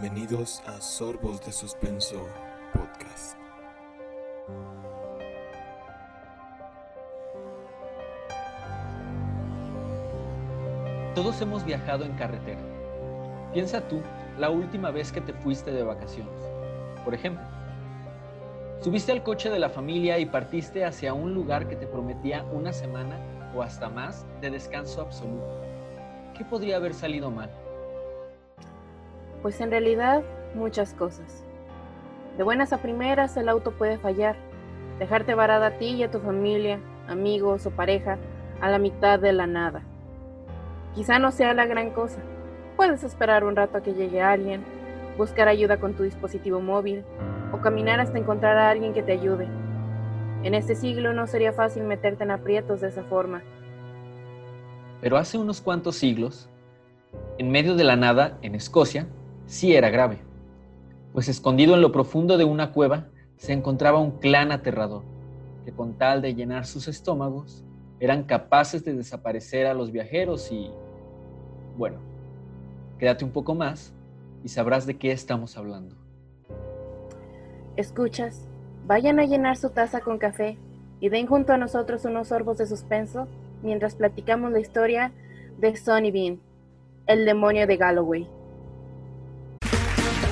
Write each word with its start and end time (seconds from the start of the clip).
Bienvenidos 0.00 0.62
a 0.64 0.80
Sorbos 0.80 1.44
de 1.44 1.50
Suspenso 1.50 2.24
Podcast. 2.72 3.36
Todos 11.16 11.40
hemos 11.40 11.64
viajado 11.64 12.04
en 12.04 12.12
carretera. 12.12 12.60
Piensa 13.52 13.88
tú 13.88 14.00
la 14.38 14.50
última 14.50 14.92
vez 14.92 15.10
que 15.10 15.20
te 15.20 15.32
fuiste 15.32 15.72
de 15.72 15.82
vacaciones. 15.82 16.44
Por 17.04 17.12
ejemplo, 17.12 17.44
subiste 18.80 19.10
al 19.10 19.24
coche 19.24 19.50
de 19.50 19.58
la 19.58 19.68
familia 19.68 20.20
y 20.20 20.26
partiste 20.26 20.84
hacia 20.84 21.12
un 21.12 21.34
lugar 21.34 21.68
que 21.68 21.74
te 21.74 21.88
prometía 21.88 22.44
una 22.52 22.72
semana 22.72 23.18
o 23.52 23.62
hasta 23.62 23.88
más 23.88 24.24
de 24.40 24.50
descanso 24.50 25.00
absoluto. 25.00 25.60
¿Qué 26.36 26.44
podría 26.44 26.76
haber 26.76 26.94
salido 26.94 27.32
mal? 27.32 27.50
Pues 29.42 29.60
en 29.60 29.70
realidad 29.70 30.22
muchas 30.54 30.94
cosas. 30.94 31.44
De 32.36 32.42
buenas 32.42 32.72
a 32.72 32.78
primeras 32.78 33.36
el 33.36 33.48
auto 33.48 33.72
puede 33.72 33.98
fallar, 33.98 34.36
dejarte 34.98 35.34
varada 35.34 35.66
a 35.68 35.78
ti 35.78 35.86
y 35.86 36.02
a 36.02 36.10
tu 36.10 36.20
familia, 36.20 36.80
amigos 37.08 37.66
o 37.66 37.70
pareja 37.70 38.18
a 38.60 38.68
la 38.68 38.78
mitad 38.78 39.18
de 39.18 39.32
la 39.32 39.46
nada. 39.46 39.82
Quizá 40.94 41.18
no 41.18 41.30
sea 41.30 41.54
la 41.54 41.66
gran 41.66 41.90
cosa. 41.90 42.20
Puedes 42.76 43.04
esperar 43.04 43.44
un 43.44 43.56
rato 43.56 43.78
a 43.78 43.82
que 43.82 43.94
llegue 43.94 44.22
alguien, 44.22 44.64
buscar 45.16 45.48
ayuda 45.48 45.78
con 45.78 45.94
tu 45.94 46.02
dispositivo 46.02 46.60
móvil 46.60 47.04
o 47.52 47.58
caminar 47.58 48.00
hasta 48.00 48.18
encontrar 48.18 48.56
a 48.56 48.70
alguien 48.70 48.94
que 48.94 49.02
te 49.02 49.12
ayude. 49.12 49.48
En 50.44 50.54
este 50.54 50.76
siglo 50.76 51.12
no 51.12 51.26
sería 51.26 51.52
fácil 51.52 51.82
meterte 51.82 52.22
en 52.22 52.30
aprietos 52.30 52.80
de 52.80 52.88
esa 52.88 53.02
forma. 53.02 53.42
Pero 55.00 55.16
hace 55.16 55.38
unos 55.38 55.60
cuantos 55.60 55.96
siglos, 55.96 56.48
en 57.38 57.50
medio 57.50 57.74
de 57.74 57.84
la 57.84 57.96
nada, 57.96 58.38
en 58.42 58.54
Escocia, 58.54 59.06
sí 59.48 59.74
era 59.74 59.90
grave, 59.90 60.18
pues 61.12 61.28
escondido 61.28 61.74
en 61.74 61.80
lo 61.80 61.90
profundo 61.90 62.36
de 62.36 62.44
una 62.44 62.70
cueva 62.72 63.08
se 63.38 63.52
encontraba 63.52 63.98
un 63.98 64.12
clan 64.12 64.52
aterrador, 64.52 65.02
que 65.64 65.72
con 65.72 65.94
tal 65.94 66.22
de 66.22 66.34
llenar 66.34 66.66
sus 66.66 66.86
estómagos, 66.86 67.64
eran 67.98 68.24
capaces 68.24 68.84
de 68.84 68.94
desaparecer 68.94 69.66
a 69.66 69.74
los 69.74 69.90
viajeros 69.90 70.52
y, 70.52 70.70
bueno, 71.76 71.98
quédate 72.98 73.24
un 73.24 73.32
poco 73.32 73.54
más 73.54 73.92
y 74.44 74.48
sabrás 74.48 74.86
de 74.86 74.98
qué 74.98 75.10
estamos 75.10 75.56
hablando. 75.56 75.96
Escuchas, 77.76 78.46
vayan 78.86 79.18
a 79.18 79.24
llenar 79.24 79.56
su 79.56 79.70
taza 79.70 80.00
con 80.00 80.18
café 80.18 80.58
y 81.00 81.08
den 81.08 81.26
junto 81.26 81.52
a 81.52 81.58
nosotros 81.58 82.04
unos 82.04 82.28
sorbos 82.28 82.58
de 82.58 82.66
suspenso 82.66 83.26
mientras 83.62 83.94
platicamos 83.94 84.52
la 84.52 84.60
historia 84.60 85.12
de 85.58 85.74
Sonny 85.76 86.10
Bean, 86.10 86.40
el 87.06 87.24
demonio 87.24 87.66
de 87.66 87.76
Galloway. 87.76 88.37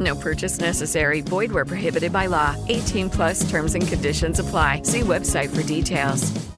No 0.00 0.14
purchase 0.16 0.58
necessary. 0.58 1.20
Void 1.20 1.52
where 1.52 1.66
prohibited 1.66 2.12
by 2.12 2.26
law. 2.26 2.56
18 2.68 3.10
plus 3.10 3.48
terms 3.50 3.74
and 3.74 3.86
conditions 3.86 4.38
apply. 4.38 4.82
See 4.84 5.00
website 5.00 5.54
for 5.54 5.62
details. 5.62 6.50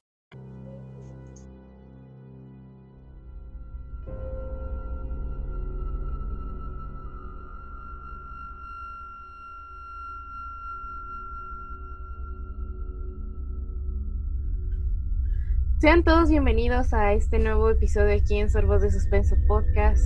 Sean 15.83 16.01
todos 16.01 16.29
bienvenidos 16.29 16.93
a 16.93 17.11
este 17.11 17.39
nuevo 17.39 17.69
episodio 17.69 18.15
aquí 18.15 18.37
en 18.37 18.49
Sorbos 18.49 18.81
de 18.81 18.89
Suspenso 18.89 19.35
Podcast. 19.49 20.01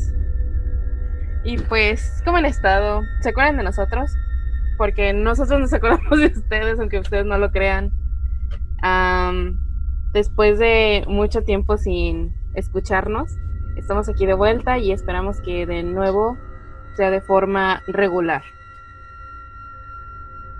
Y 1.47 1.58
pues, 1.58 2.22
¿cómo 2.25 2.35
han 2.35 2.46
estado? 2.46 3.03
¿Se 3.22 3.30
acuerdan 3.30 3.56
de 3.56 3.63
nosotros? 3.63 4.12
Porque 4.78 5.13
nosotros 5.13 5.62
nos 5.62 5.72
acordamos 5.74 6.19
de 6.19 6.25
ustedes, 6.25 6.78
aunque 6.78 7.00
ustedes 7.00 7.25
no 7.25 7.38
lo 7.38 7.52
crean. 7.52 7.90
Después 10.12 10.59
de 10.59 11.06
mucho 11.07 11.44
tiempo 11.44 11.78
sin 11.78 12.36
escucharnos, 12.53 13.31
estamos 13.78 14.09
aquí 14.09 14.25
de 14.25 14.34
vuelta 14.34 14.78
y 14.78 14.91
esperamos 14.91 15.40
que 15.40 15.66
de 15.66 15.84
nuevo 15.84 16.38
sea 16.97 17.12
de 17.12 17.22
forma 17.22 17.81
regular. 17.88 18.44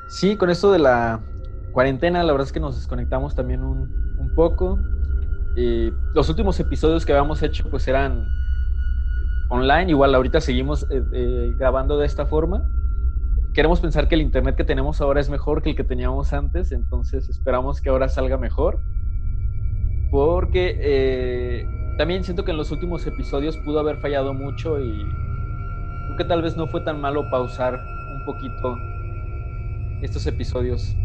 Sí, 0.08 0.38
con 0.38 0.50
esto 0.50 0.72
de 0.72 0.80
la 0.80 1.20
cuarentena, 1.74 2.24
la 2.24 2.32
verdad 2.32 2.48
es 2.48 2.54
que 2.54 2.62
nos 2.62 2.78
desconectamos 2.78 3.36
también 3.36 3.62
un, 3.62 3.92
un 4.20 4.34
poco. 4.36 4.80
Eh, 5.58 5.92
los 6.14 6.30
últimos 6.30 6.58
episodios 6.62 7.06
que 7.06 7.12
habíamos 7.12 7.44
hecho 7.44 7.70
pues 7.70 7.90
eran 7.90 8.26
online, 9.50 9.90
igual 9.92 10.14
ahorita 10.16 10.42
seguimos 10.42 10.84
eh, 10.92 11.02
eh, 11.14 11.54
grabando 11.58 11.98
de 11.98 12.06
esta 12.06 12.26
forma. 12.26 12.66
Queremos 13.54 13.80
pensar 13.80 14.08
que 14.08 14.16
el 14.16 14.22
internet 14.22 14.56
que 14.56 14.64
tenemos 14.64 15.02
ahora 15.02 15.20
es 15.20 15.30
mejor 15.30 15.62
que 15.64 15.72
el 15.72 15.76
que 15.76 15.84
teníamos 15.84 16.34
antes, 16.34 16.72
entonces 16.72 17.28
esperamos 17.30 17.82
que 17.82 17.90
ahora 17.90 18.08
salga 18.10 18.38
mejor. 18.38 18.80
Porque 20.12 20.78
eh, 20.80 21.66
también 21.98 22.24
siento 22.24 22.46
que 22.46 22.52
en 22.52 22.58
los 22.58 22.72
últimos 22.72 23.06
episodios 23.08 23.58
pudo 23.58 23.80
haber 23.80 23.98
fallado 23.98 24.34
mucho 24.34 24.80
y 24.80 25.04
creo 26.06 26.18
que 26.18 26.24
tal 26.26 26.42
vez 26.42 26.56
no 26.56 26.68
fue 26.68 26.82
tan 26.82 27.02
malo 27.02 27.30
pausar 27.30 27.74
un 27.76 28.26
poquito 28.26 28.78
estos 30.02 30.26
episodios 30.28 30.96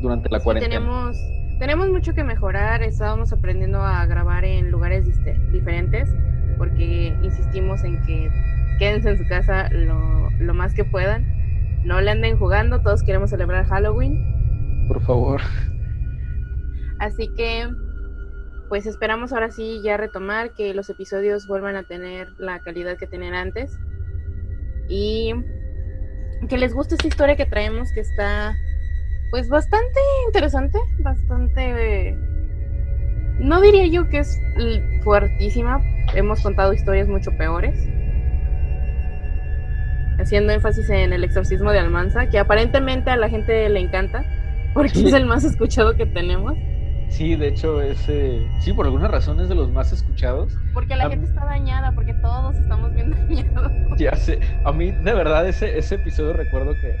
durante 0.00 0.28
la 0.30 0.38
Sí, 0.38 0.44
cuarentena. 0.44 0.74
tenemos, 0.80 1.18
tenemos 1.58 1.88
mucho 1.90 2.14
que 2.14 2.22
mejorar. 2.22 2.82
Estábamos 2.82 3.32
aprendiendo 3.32 3.80
a 3.82 4.04
grabar 4.06 4.44
en 4.44 4.70
lugares 4.70 5.06
diferentes 5.50 6.14
porque 6.58 7.16
insistimos 7.22 7.82
en 7.84 8.04
que 8.04 8.30
quédense 8.78 9.10
en 9.10 9.18
su 9.18 9.26
casa 9.26 9.68
lo, 9.70 10.30
lo 10.38 10.54
más 10.54 10.74
que 10.74 10.84
puedan. 10.84 11.24
No 11.84 12.00
le 12.00 12.10
anden 12.10 12.38
jugando, 12.38 12.82
todos 12.82 13.02
queremos 13.02 13.30
celebrar 13.30 13.64
Halloween. 13.66 14.86
Por 14.88 15.00
favor. 15.02 15.40
Así 16.98 17.30
que, 17.36 17.68
pues 18.68 18.86
esperamos 18.86 19.32
ahora 19.32 19.50
sí 19.50 19.80
ya 19.82 19.96
retomar, 19.96 20.52
que 20.54 20.74
los 20.74 20.90
episodios 20.90 21.46
vuelvan 21.46 21.76
a 21.76 21.84
tener 21.84 22.28
la 22.38 22.58
calidad 22.58 22.98
que 22.98 23.06
tenían 23.06 23.34
antes. 23.34 23.78
Y 24.88 25.32
que 26.48 26.58
les 26.58 26.74
guste 26.74 26.96
esta 26.96 27.06
historia 27.06 27.36
que 27.36 27.46
traemos, 27.46 27.92
que 27.92 28.00
está 28.00 28.54
Pues 29.30 29.48
bastante 29.48 30.00
interesante, 30.26 30.78
bastante... 31.00 32.10
eh, 32.10 32.16
No 33.40 33.60
diría 33.60 33.86
yo 33.86 34.08
que 34.08 34.20
es 34.20 34.40
fuertísima, 35.04 35.80
hemos 36.14 36.42
contado 36.42 36.72
historias 36.72 37.08
mucho 37.08 37.30
peores. 37.36 37.88
Haciendo 40.18 40.52
énfasis 40.52 40.90
en 40.90 41.12
el 41.12 41.22
exorcismo 41.22 41.70
de 41.70 41.78
Almanza, 41.78 42.28
que 42.28 42.38
aparentemente 42.38 43.10
a 43.10 43.16
la 43.16 43.28
gente 43.28 43.68
le 43.68 43.80
encanta, 43.80 44.24
porque 44.74 44.90
Sí. 44.90 45.06
es 45.06 45.12
el 45.14 45.26
más 45.26 45.44
escuchado 45.44 45.94
que 45.94 46.06
tenemos. 46.06 46.54
Sí, 47.08 47.36
de 47.36 47.48
hecho, 47.48 47.80
ese. 47.80 48.38
Sí, 48.60 48.72
por 48.72 48.84
alguna 48.86 49.08
razón 49.08 49.40
es 49.40 49.48
de 49.48 49.54
los 49.54 49.70
más 49.70 49.92
escuchados. 49.92 50.58
Porque 50.74 50.94
la 50.96 51.08
gente 51.08 51.26
está 51.26 51.44
dañada, 51.46 51.92
porque 51.92 52.12
todos 52.14 52.56
estamos 52.56 52.92
bien 52.94 53.10
dañados. 53.28 53.72
Ya 53.96 54.14
sé. 54.16 54.40
A 54.64 54.72
mí, 54.72 54.90
de 54.90 55.14
verdad, 55.14 55.48
ese, 55.48 55.78
ese 55.78 55.94
episodio 55.94 56.32
recuerdo 56.34 56.72
que 56.74 56.96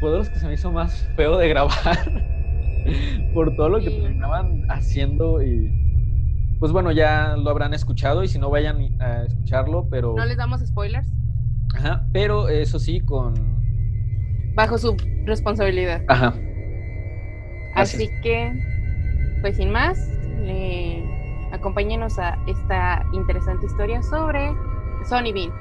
fue 0.00 0.10
de 0.12 0.18
los 0.18 0.30
que 0.30 0.38
se 0.38 0.46
me 0.46 0.54
hizo 0.54 0.70
más 0.72 1.06
feo 1.16 1.36
de 1.36 1.48
grabar. 1.48 1.74
por 3.34 3.54
todo 3.56 3.68
lo 3.70 3.80
que 3.80 3.90
terminaban 3.90 4.64
haciendo 4.70 5.42
y. 5.42 5.68
Pues 6.58 6.72
bueno, 6.72 6.90
ya 6.90 7.36
lo 7.36 7.50
habrán 7.50 7.74
escuchado 7.74 8.22
y 8.22 8.28
si 8.28 8.38
no 8.38 8.48
vayan 8.48 9.00
a 9.00 9.24
escucharlo, 9.24 9.88
pero. 9.90 10.14
No 10.16 10.24
les 10.24 10.36
damos 10.36 10.60
spoilers, 10.60 11.08
Ajá, 11.74 12.06
pero 12.12 12.48
eso 12.48 12.78
sí, 12.78 13.00
con. 13.00 13.34
bajo 14.54 14.78
su 14.78 14.96
responsabilidad. 15.24 16.02
Ajá. 16.08 16.34
Así 17.74 18.08
que, 18.22 18.52
pues 19.42 19.56
sin 19.58 19.70
más, 19.70 19.98
le... 20.40 21.04
acompáñenos 21.52 22.18
a 22.18 22.38
esta 22.46 23.04
interesante 23.12 23.66
historia 23.66 24.02
sobre 24.02 24.50
Sony 25.06 25.32
Bean. 25.34 25.52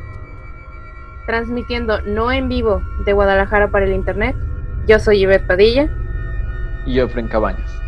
Transmitiendo 1.25 2.01
no 2.03 2.31
en 2.31 2.47
vivo 2.47 2.81
de 3.06 3.12
Guadalajara 3.12 3.69
para 3.69 3.86
el 3.86 3.94
internet, 3.94 4.36
yo 4.88 4.97
soy 5.00 5.24
Ivette 5.24 5.45
Padilla. 5.45 5.89
Y 6.86 6.94
yo, 6.94 7.06
Efren 7.06 7.27
Cabañas. 7.27 7.85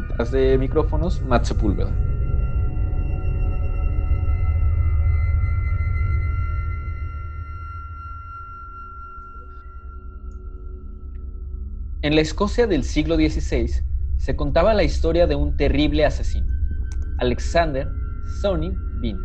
Detrás 0.00 0.30
de 0.30 0.56
micrófonos, 0.58 1.20
Matt 1.22 1.44
Sepúlveda. 1.46 1.90
En 12.02 12.14
la 12.14 12.20
Escocia 12.20 12.68
del 12.68 12.84
siglo 12.84 13.16
XVI 13.16 13.70
se 14.18 14.36
contaba 14.36 14.72
la 14.72 14.84
historia 14.84 15.26
de 15.26 15.34
un 15.34 15.56
terrible 15.56 16.04
asesino, 16.04 16.46
Alexander 17.18 17.88
Sonny 18.40 18.70
Bean, 19.00 19.18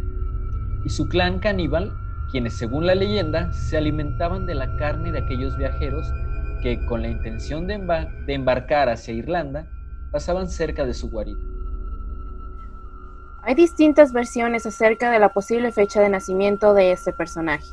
y 0.86 0.90
su 0.90 1.08
clan 1.08 1.38
caníbal, 1.40 1.94
quienes 2.32 2.54
según 2.56 2.88
la 2.88 2.96
leyenda 2.96 3.54
se 3.54 3.78
alimentaban 3.78 4.48
de 4.48 4.56
la 4.56 4.76
carne 4.78 5.12
de 5.12 5.20
aquellos 5.20 5.56
viajeros 5.56 6.12
que 6.64 6.84
con 6.88 7.04
la 7.04 7.10
intención 7.10 7.68
de, 7.68 7.78
emba- 7.80 8.10
de 8.26 8.34
embarcar 8.34 8.90
hacia 8.90 9.14
Irlanda 9.14 9.68
pasaban 10.14 10.48
cerca 10.48 10.86
de 10.86 10.94
su 10.94 11.10
guarida. 11.10 11.40
Hay 13.42 13.56
distintas 13.56 14.14
versiones 14.14 14.66
acerca 14.66 15.12
de 15.12 15.20
la 15.20 15.34
posible 15.34 15.72
fecha 15.72 16.00
de 16.00 16.08
nacimiento 16.08 16.74
de 16.74 16.94
este 16.94 17.12
personaje. 17.12 17.66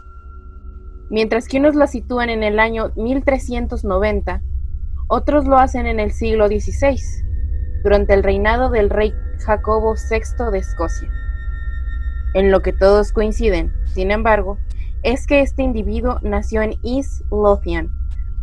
Mientras 1.10 1.46
que 1.46 1.58
unos 1.58 1.76
la 1.76 1.86
sitúan 1.86 2.30
en 2.30 2.42
el 2.42 2.58
año 2.58 2.92
1390, 2.96 4.42
otros 5.06 5.44
lo 5.44 5.58
hacen 5.58 5.86
en 5.86 6.00
el 6.00 6.12
siglo 6.12 6.48
XVI, 6.48 6.98
durante 7.84 8.14
el 8.14 8.22
reinado 8.22 8.70
del 8.70 8.88
rey 8.90 9.12
Jacobo 9.44 9.94
VI 9.94 10.50
de 10.50 10.58
Escocia. 10.58 11.10
En 12.34 12.50
lo 12.50 12.62
que 12.62 12.72
todos 12.72 13.12
coinciden, 13.12 13.72
sin 13.86 14.10
embargo, 14.10 14.56
es 15.02 15.26
que 15.26 15.40
este 15.40 15.62
individuo 15.62 16.18
nació 16.22 16.62
en 16.62 16.74
East 16.84 17.22
Lothian, 17.30 17.90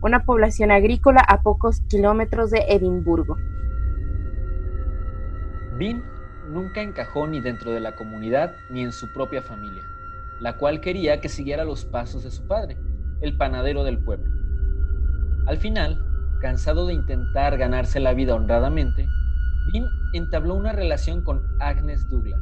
una 0.01 0.23
población 0.23 0.71
agrícola 0.71 1.21
a 1.21 1.41
pocos 1.41 1.81
kilómetros 1.89 2.51
de 2.51 2.63
Edimburgo. 2.69 3.37
Bean 5.77 6.03
nunca 6.49 6.81
encajó 6.81 7.27
ni 7.27 7.39
dentro 7.39 7.71
de 7.71 7.79
la 7.79 7.95
comunidad 7.95 8.55
ni 8.69 8.81
en 8.81 8.91
su 8.91 9.11
propia 9.13 9.41
familia, 9.41 9.83
la 10.39 10.57
cual 10.57 10.81
quería 10.81 11.21
que 11.21 11.29
siguiera 11.29 11.65
los 11.65 11.85
pasos 11.85 12.23
de 12.23 12.31
su 12.31 12.47
padre, 12.47 12.77
el 13.21 13.37
panadero 13.37 13.83
del 13.83 13.99
pueblo. 13.99 14.31
Al 15.45 15.57
final, 15.57 16.03
cansado 16.41 16.87
de 16.87 16.93
intentar 16.93 17.57
ganarse 17.57 17.99
la 17.99 18.13
vida 18.13 18.35
honradamente, 18.35 19.07
Bean 19.71 19.85
entabló 20.13 20.55
una 20.55 20.71
relación 20.71 21.23
con 21.23 21.41
Agnes 21.59 22.09
Douglas, 22.09 22.41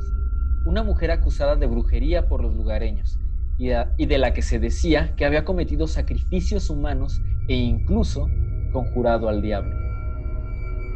una 0.66 0.84
mujer 0.84 1.12
acusada 1.12 1.56
de 1.56 1.68
brujería 1.68 2.28
por 2.28 2.42
los 2.42 2.56
lugareños 2.56 3.20
y 3.58 3.68
de, 4.06 4.18
la 4.18 4.34
que 4.34 4.42
se 4.42 4.60
decía 4.60 5.16
que 5.16 5.26
había 5.26 5.46
cometido 5.46 5.88
sacrificios 5.88 6.70
humanos 6.70 7.22
e 7.48 7.56
incluso 7.56 8.28
conjurado 8.72 9.30
al 9.30 9.42
diablo. 9.42 9.76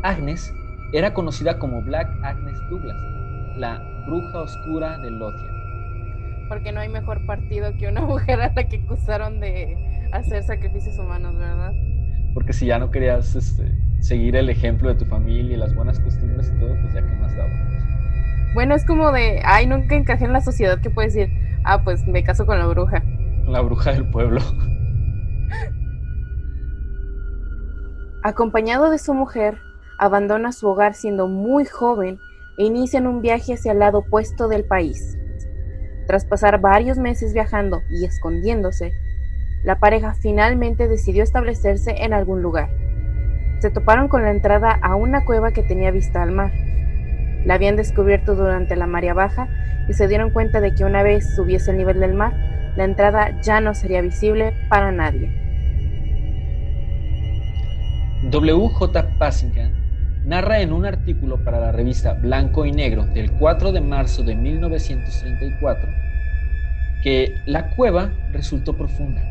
Agnes 0.03 0.51
era 0.91 1.13
conocida 1.13 1.59
como 1.59 1.81
Black 1.81 2.09
Agnes 2.23 2.59
Douglas, 2.69 2.97
la 3.57 3.81
bruja 4.05 4.41
oscura 4.41 4.97
de 4.97 5.11
Lothian. 5.11 5.55
Porque 6.47 6.71
no 6.71 6.79
hay 6.79 6.89
mejor 6.89 7.25
partido 7.25 7.71
que 7.77 7.87
una 7.87 8.01
mujer 8.05 8.41
a 8.41 8.51
la 8.53 8.67
que 8.67 8.77
acusaron 8.77 9.39
de 9.39 9.77
hacer 10.11 10.43
sacrificios 10.43 10.97
humanos, 10.97 11.37
¿verdad? 11.37 11.73
Porque 12.33 12.53
si 12.53 12.65
ya 12.67 12.79
no 12.79 12.89
querías 12.89 13.35
este, 13.35 13.71
seguir 13.99 14.35
el 14.35 14.49
ejemplo 14.49 14.89
de 14.89 14.95
tu 14.95 15.05
familia 15.05 15.53
y 15.53 15.57
las 15.57 15.75
buenas 15.75 15.99
costumbres 15.99 16.51
y 16.55 16.59
todo, 16.59 16.75
pues 16.81 16.93
ya 16.93 17.01
que 17.01 17.15
más 17.17 17.35
daba. 17.35 17.49
Bueno, 18.53 18.73
es 18.75 18.85
como 18.85 19.11
de, 19.11 19.41
ay, 19.45 19.67
nunca 19.67 19.95
encajé 19.95 20.25
en 20.25 20.33
la 20.33 20.41
sociedad 20.41 20.79
que 20.81 20.89
puedes 20.89 21.13
decir, 21.13 21.31
ah, 21.63 21.83
pues 21.83 22.07
me 22.07 22.23
caso 22.23 22.45
con 22.45 22.57
la 22.57 22.65
bruja. 22.65 23.03
La 23.47 23.61
bruja 23.61 23.93
del 23.93 24.09
pueblo. 24.09 24.41
Acompañado 28.23 28.89
de 28.89 28.97
su 28.97 29.13
mujer, 29.13 29.59
abandona 29.99 30.51
su 30.53 30.67
hogar 30.67 30.93
siendo 30.93 31.27
muy 31.27 31.65
joven 31.65 32.17
e 32.57 32.63
inician 32.63 33.05
un 33.05 33.21
viaje 33.21 33.53
hacia 33.53 33.73
el 33.73 33.79
lado 33.79 33.99
opuesto 33.99 34.47
del 34.47 34.63
país. 34.63 35.17
Tras 36.07 36.25
pasar 36.25 36.59
varios 36.59 36.97
meses 36.97 37.33
viajando 37.33 37.81
y 37.89 38.05
escondiéndose, 38.05 38.93
la 39.63 39.77
pareja 39.79 40.13
finalmente 40.13 40.87
decidió 40.87 41.21
establecerse 41.21 42.03
en 42.03 42.13
algún 42.13 42.41
lugar. 42.41 42.69
Se 43.59 43.69
toparon 43.69 44.07
con 44.07 44.23
la 44.23 44.31
entrada 44.31 44.71
a 44.81 44.95
una 44.95 45.25
cueva 45.25 45.51
que 45.51 45.63
tenía 45.63 45.91
vista 45.91 46.23
al 46.23 46.31
mar. 46.31 46.51
La 47.45 47.55
habían 47.55 47.75
descubierto 47.75 48.35
durante 48.35 48.77
la 48.77 48.87
marea 48.87 49.13
baja 49.13 49.49
y 49.89 49.93
se 49.93 50.07
dieron 50.07 50.31
cuenta 50.31 50.61
de 50.61 50.73
que 50.73 50.85
una 50.85 51.03
vez 51.03 51.35
subiese 51.35 51.71
el 51.71 51.77
nivel 51.77 51.99
del 51.99 52.13
mar, 52.13 52.33
la 52.77 52.85
entrada 52.85 53.39
ya 53.41 53.59
no 53.59 53.73
sería 53.73 54.01
visible 54.01 54.53
para 54.69 54.91
nadie. 54.91 55.29
W.J. 58.31 59.17
Passingham 59.17 59.88
narra 60.25 60.61
en 60.61 60.73
un 60.73 60.85
artículo 60.85 61.43
para 61.43 61.59
la 61.59 61.71
revista 61.71 62.13
Blanco 62.13 62.65
y 62.65 62.71
Negro 62.71 63.05
del 63.05 63.31
4 63.31 63.71
de 63.71 63.81
marzo 63.81 64.23
de 64.23 64.35
1934 64.35 65.89
que 67.01 67.35
la 67.45 67.69
cueva 67.69 68.13
resultó 68.31 68.75
profunda, 68.75 69.21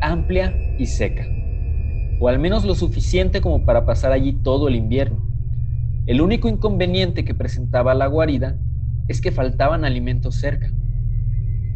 amplia 0.00 0.54
y 0.78 0.86
seca, 0.86 1.26
o 2.20 2.28
al 2.28 2.38
menos 2.38 2.64
lo 2.64 2.74
suficiente 2.74 3.40
como 3.40 3.64
para 3.64 3.86
pasar 3.86 4.12
allí 4.12 4.34
todo 4.34 4.68
el 4.68 4.76
invierno. 4.76 5.26
El 6.06 6.20
único 6.20 6.48
inconveniente 6.48 7.24
que 7.24 7.34
presentaba 7.34 7.94
la 7.94 8.06
guarida 8.06 8.58
es 9.08 9.20
que 9.20 9.32
faltaban 9.32 9.84
alimentos 9.84 10.36
cerca. 10.36 10.70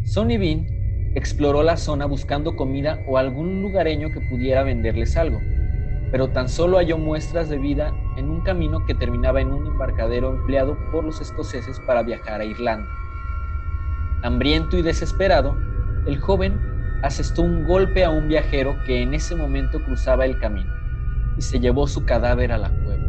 Sonny 0.05 0.37
Bean 0.37 0.67
exploró 1.15 1.63
la 1.63 1.77
zona 1.77 2.05
buscando 2.05 2.55
comida 2.55 2.99
o 3.09 3.17
algún 3.17 3.61
lugareño 3.61 4.09
que 4.11 4.21
pudiera 4.21 4.63
venderles 4.63 5.17
algo, 5.17 5.39
pero 6.11 6.29
tan 6.29 6.49
solo 6.49 6.77
halló 6.77 6.97
muestras 6.97 7.49
de 7.49 7.57
vida 7.57 7.93
en 8.17 8.29
un 8.29 8.41
camino 8.41 8.85
que 8.85 8.93
terminaba 8.93 9.41
en 9.41 9.51
un 9.51 9.65
embarcadero 9.65 10.31
empleado 10.31 10.77
por 10.91 11.05
los 11.05 11.21
escoceses 11.21 11.79
para 11.79 12.03
viajar 12.03 12.41
a 12.41 12.45
Irlanda. 12.45 12.89
Hambriento 14.21 14.77
y 14.77 14.81
desesperado, 14.81 15.57
el 16.05 16.19
joven 16.19 16.59
asestó 17.01 17.41
un 17.41 17.65
golpe 17.65 18.03
a 18.03 18.09
un 18.09 18.27
viajero 18.27 18.75
que 18.85 19.01
en 19.01 19.13
ese 19.13 19.35
momento 19.35 19.83
cruzaba 19.83 20.25
el 20.25 20.37
camino 20.37 20.71
y 21.37 21.41
se 21.41 21.59
llevó 21.59 21.87
su 21.87 22.05
cadáver 22.05 22.51
a 22.51 22.57
la 22.57 22.69
cueva. 22.69 23.03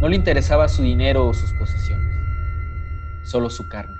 No 0.00 0.08
le 0.08 0.16
interesaba 0.16 0.68
su 0.68 0.82
dinero 0.82 1.26
o 1.26 1.34
sus 1.34 1.52
posesiones, 1.54 2.06
solo 3.24 3.50
su 3.50 3.68
carne. 3.68 3.96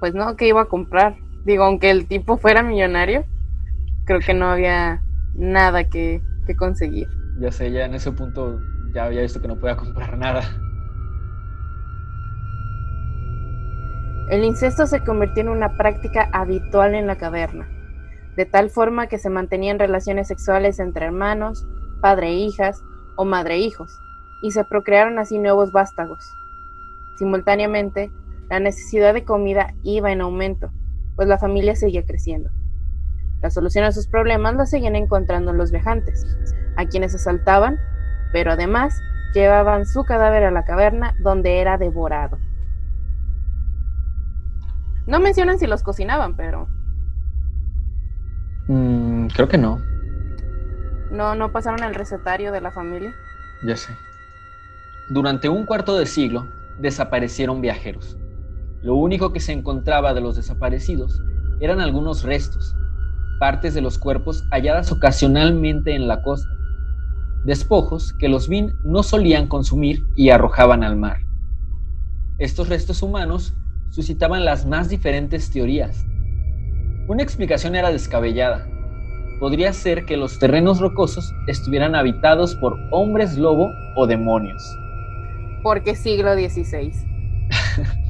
Pues 0.00 0.14
no, 0.14 0.36
que 0.36 0.48
iba 0.48 0.60
a 0.60 0.66
comprar. 0.66 1.16
Digo, 1.44 1.64
aunque 1.64 1.90
el 1.90 2.06
tipo 2.06 2.36
fuera 2.36 2.62
millonario, 2.62 3.24
creo 4.04 4.20
que 4.20 4.34
no 4.34 4.50
había 4.50 5.00
nada 5.36 5.84
que, 5.84 6.22
que 6.46 6.56
conseguir. 6.56 7.08
Ya 7.38 7.52
sé, 7.52 7.70
ya 7.70 7.84
en 7.84 7.94
ese 7.94 8.12
punto 8.12 8.60
ya 8.94 9.04
había 9.04 9.22
visto 9.22 9.40
que 9.40 9.48
no 9.48 9.58
podía 9.58 9.76
comprar 9.76 10.16
nada. 10.16 10.42
El 14.28 14.42
incesto 14.42 14.86
se 14.86 15.04
convirtió 15.04 15.42
en 15.42 15.50
una 15.50 15.76
práctica 15.76 16.28
habitual 16.32 16.94
en 16.94 17.06
la 17.06 17.16
caverna, 17.16 17.68
de 18.36 18.44
tal 18.44 18.70
forma 18.70 19.06
que 19.06 19.18
se 19.18 19.30
mantenían 19.30 19.78
relaciones 19.78 20.26
sexuales 20.26 20.80
entre 20.80 21.06
hermanos, 21.06 21.64
padre 22.00 22.28
e 22.28 22.34
hijas 22.34 22.82
o 23.16 23.24
madre 23.24 23.54
e 23.54 23.58
hijos, 23.58 24.00
y 24.42 24.50
se 24.50 24.64
procrearon 24.64 25.20
así 25.20 25.38
nuevos 25.38 25.70
vástagos. 25.70 26.24
Simultáneamente, 27.16 28.10
la 28.50 28.58
necesidad 28.58 29.14
de 29.14 29.24
comida 29.24 29.74
iba 29.84 30.10
en 30.10 30.20
aumento, 30.20 30.70
pues 31.14 31.28
la 31.28 31.38
familia 31.38 31.76
seguía 31.76 32.04
creciendo. 32.04 32.50
La 33.46 33.50
solución 33.50 33.84
a 33.84 33.92
sus 33.92 34.08
problemas 34.08 34.56
la 34.56 34.66
seguían 34.66 34.96
encontrando 34.96 35.52
los 35.52 35.70
viajantes, 35.70 36.26
a 36.76 36.84
quienes 36.86 37.14
asaltaban, 37.14 37.78
pero 38.32 38.50
además 38.50 38.92
llevaban 39.34 39.86
su 39.86 40.02
cadáver 40.02 40.42
a 40.42 40.50
la 40.50 40.64
caverna 40.64 41.14
donde 41.20 41.60
era 41.60 41.78
devorado. 41.78 42.38
No 45.06 45.20
mencionan 45.20 45.60
si 45.60 45.68
los 45.68 45.84
cocinaban, 45.84 46.34
pero 46.34 46.66
Mm, 48.66 49.28
creo 49.28 49.46
que 49.46 49.58
no, 49.58 49.80
no, 51.12 51.36
no 51.36 51.52
pasaron 51.52 51.84
el 51.84 51.94
recetario 51.94 52.50
de 52.50 52.60
la 52.60 52.72
familia. 52.72 53.14
ya 53.62 53.76
sé. 53.76 53.92
Durante 55.08 55.48
un 55.48 55.66
cuarto 55.66 55.96
de 55.96 56.06
siglo 56.06 56.48
desaparecieron 56.80 57.60
viajeros. 57.60 58.16
Lo 58.82 58.96
único 58.96 59.32
que 59.32 59.38
se 59.38 59.52
encontraba 59.52 60.14
de 60.14 60.20
los 60.20 60.34
desaparecidos 60.34 61.22
eran 61.60 61.78
algunos 61.80 62.24
restos, 62.24 62.74
partes 63.38 63.74
de 63.74 63.80
los 63.80 63.98
cuerpos 63.98 64.44
halladas 64.50 64.92
ocasionalmente 64.92 65.94
en 65.94 66.08
la 66.08 66.22
costa, 66.22 66.48
despojos 67.44 68.12
que 68.18 68.28
los 68.28 68.48
Bin 68.48 68.72
no 68.84 69.02
solían 69.02 69.46
consumir 69.46 70.02
y 70.16 70.30
arrojaban 70.30 70.82
al 70.82 70.96
mar. 70.96 71.18
Estos 72.38 72.68
restos 72.68 73.02
humanos 73.02 73.54
suscitaban 73.90 74.44
las 74.44 74.66
más 74.66 74.88
diferentes 74.88 75.50
teorías. 75.50 76.04
Una 77.08 77.22
explicación 77.22 77.76
era 77.76 77.90
descabellada. 77.90 78.68
Podría 79.38 79.72
ser 79.72 80.06
que 80.06 80.16
los 80.16 80.38
terrenos 80.38 80.80
rocosos 80.80 81.32
estuvieran 81.46 81.94
habitados 81.94 82.54
por 82.56 82.76
hombres 82.90 83.38
lobo 83.38 83.70
o 83.94 84.06
demonios. 84.06 84.62
Porque 85.62 85.94
siglo 85.94 86.34
XVI. 86.34 86.92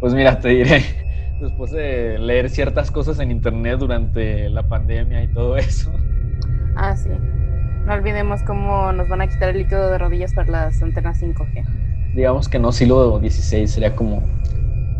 Pues 0.00 0.12
mira, 0.12 0.38
te 0.38 0.48
diré, 0.48 1.03
después 1.44 1.70
de 1.70 2.18
leer 2.18 2.50
ciertas 2.50 2.90
cosas 2.90 3.20
en 3.20 3.30
internet 3.30 3.78
durante 3.78 4.48
la 4.50 4.62
pandemia 4.64 5.22
y 5.22 5.28
todo 5.28 5.56
eso, 5.56 5.92
Ah, 6.76 6.96
sí. 6.96 7.10
No 7.86 7.92
olvidemos 7.94 8.42
cómo 8.42 8.90
nos 8.92 9.08
van 9.08 9.20
a 9.20 9.28
quitar 9.28 9.50
el 9.50 9.58
líquido 9.58 9.90
de 9.90 9.98
rodillas 9.98 10.32
para 10.34 10.50
las 10.50 10.82
antenas 10.82 11.22
5G. 11.22 11.64
digamos 12.14 12.48
que 12.48 12.58
no 12.58 12.72
siglo 12.72 13.18
XVI, 13.20 13.66
sería 13.68 13.94
como 13.94 14.22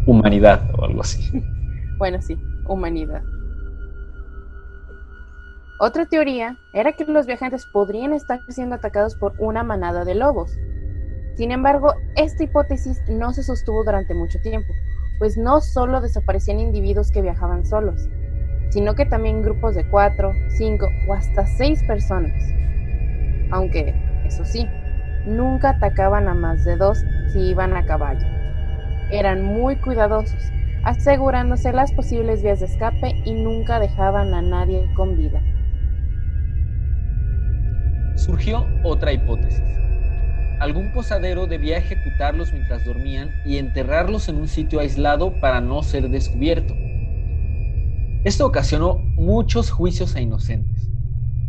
humanidad 0.06 0.60
o 0.78 0.84
algo 0.84 1.00
así. 1.00 1.42
Bueno, 1.96 2.20
sí, 2.20 2.36
humanidad. 2.66 3.22
Otra 5.78 6.06
teoría 6.06 6.56
era 6.72 6.92
que 6.92 7.04
los 7.04 7.26
viajantes 7.26 7.66
podrían 7.72 8.12
estar 8.12 8.40
siendo 8.48 8.74
atacados 8.74 9.14
por 9.14 9.32
una 9.38 9.62
manada 9.62 10.04
de 10.04 10.14
lobos. 10.16 10.50
Sin 11.36 11.50
embargo, 11.52 11.94
esta 12.16 12.44
hipótesis 12.44 13.00
no 13.08 13.32
se 13.32 13.42
sostuvo 13.42 13.84
durante 13.84 14.14
mucho 14.14 14.40
tiempo, 14.40 14.72
pues 15.18 15.36
no 15.36 15.60
solo 15.60 16.00
desaparecían 16.00 16.60
individuos 16.60 17.10
que 17.10 17.22
viajaban 17.22 17.64
solos, 17.64 18.08
sino 18.70 18.94
que 18.94 19.06
también 19.06 19.42
grupos 19.42 19.74
de 19.74 19.88
cuatro, 19.88 20.32
cinco 20.56 20.88
o 21.08 21.14
hasta 21.14 21.46
seis 21.46 21.82
personas. 21.84 22.32
Aunque, 23.50 23.94
eso 24.26 24.44
sí, 24.44 24.66
nunca 25.26 25.70
atacaban 25.70 26.28
a 26.28 26.34
más 26.34 26.64
de 26.64 26.76
dos 26.76 26.98
si 27.32 27.40
iban 27.50 27.76
a 27.76 27.86
caballo. 27.86 28.26
Eran 29.10 29.44
muy 29.44 29.76
cuidadosos, 29.76 30.50
asegurándose 30.82 31.72
las 31.72 31.92
posibles 31.92 32.42
vías 32.42 32.60
de 32.60 32.66
escape 32.66 33.14
y 33.24 33.34
nunca 33.34 33.78
dejaban 33.78 34.34
a 34.34 34.42
nadie 34.42 34.92
con 34.94 35.16
vida. 35.16 35.40
Surgió 38.16 38.66
otra 38.82 39.12
hipótesis. 39.12 39.62
Algún 40.64 40.92
posadero 40.92 41.46
debía 41.46 41.76
ejecutarlos 41.76 42.54
mientras 42.54 42.86
dormían 42.86 43.30
y 43.44 43.58
enterrarlos 43.58 44.30
en 44.30 44.36
un 44.36 44.48
sitio 44.48 44.80
aislado 44.80 45.38
para 45.38 45.60
no 45.60 45.82
ser 45.82 46.08
descubierto. 46.08 46.74
Esto 48.24 48.46
ocasionó 48.46 48.94
muchos 49.16 49.70
juicios 49.70 50.16
a 50.16 50.22
inocentes. 50.22 50.88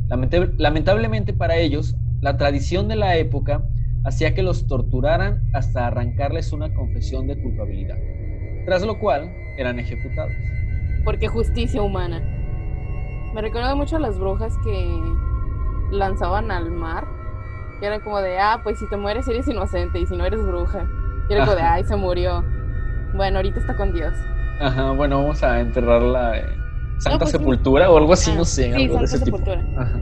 Lamente- 0.10 0.52
lamentablemente 0.58 1.32
para 1.32 1.56
ellos, 1.56 1.96
la 2.20 2.36
tradición 2.36 2.90
de 2.90 2.98
la 2.98 3.16
época 3.16 3.66
hacía 4.04 4.36
que 4.36 4.44
los 4.44 4.68
torturaran 4.68 5.50
hasta 5.54 5.88
arrancarles 5.88 6.52
una 6.52 6.74
confesión 6.74 7.26
de 7.26 7.38
culpabilidad, 7.42 7.96
tras 8.66 8.84
lo 8.86 9.00
cual 9.00 9.34
eran 9.58 9.80
ejecutados. 9.80 10.34
Porque 11.06 11.30
justicia 11.30 11.82
humana. 11.82 12.22
Me 13.34 13.42
recuerda 13.42 13.76
mucho 13.76 13.96
a 13.96 14.00
las 14.02 14.20
brujas 14.20 14.54
que 14.66 15.00
lanzaban 15.92 16.52
al 16.52 16.70
mar. 16.70 17.08
Que 17.80 17.86
era 17.88 18.00
como 18.00 18.20
de, 18.20 18.40
ah, 18.40 18.62
pues 18.64 18.80
si 18.80 18.88
te 18.90 18.98
mueres 18.98 19.28
eres 19.28 19.48
inocente 19.48 20.00
y 20.00 20.06
si 20.06 20.16
no 20.16 20.26
eres 20.26 20.46
bruja. 20.46 20.86
Y 21.30 21.34
era 21.34 21.46
como 21.46 21.56
de, 21.56 21.62
Ajá. 21.64 21.74
ay, 21.74 21.84
se 21.84 21.96
murió. 21.96 22.44
Bueno, 23.14 23.38
ahorita 23.38 23.60
está 23.60 23.76
con 23.76 23.94
Dios. 23.94 24.14
Ajá, 24.60 24.92
bueno, 24.92 25.18
vamos 25.22 25.44
a 25.44 25.60
enterrarla 25.60 26.38
en 26.40 26.48
Santa 27.00 27.20
pues 27.20 27.32
sí. 27.32 27.38
Sepultura 27.38 27.90
o 27.90 27.98
algo 27.98 28.14
así, 28.14 28.32
Ah, 28.32 28.36
no 28.38 28.46
sé, 28.46 28.64
sí, 28.74 28.84
algo 28.84 29.00
de 29.00 29.08
Santa 29.08 29.16
ese 29.16 29.26
tipo. 29.26 29.38
Sepultura. 29.38 29.82
Ajá. 29.82 30.00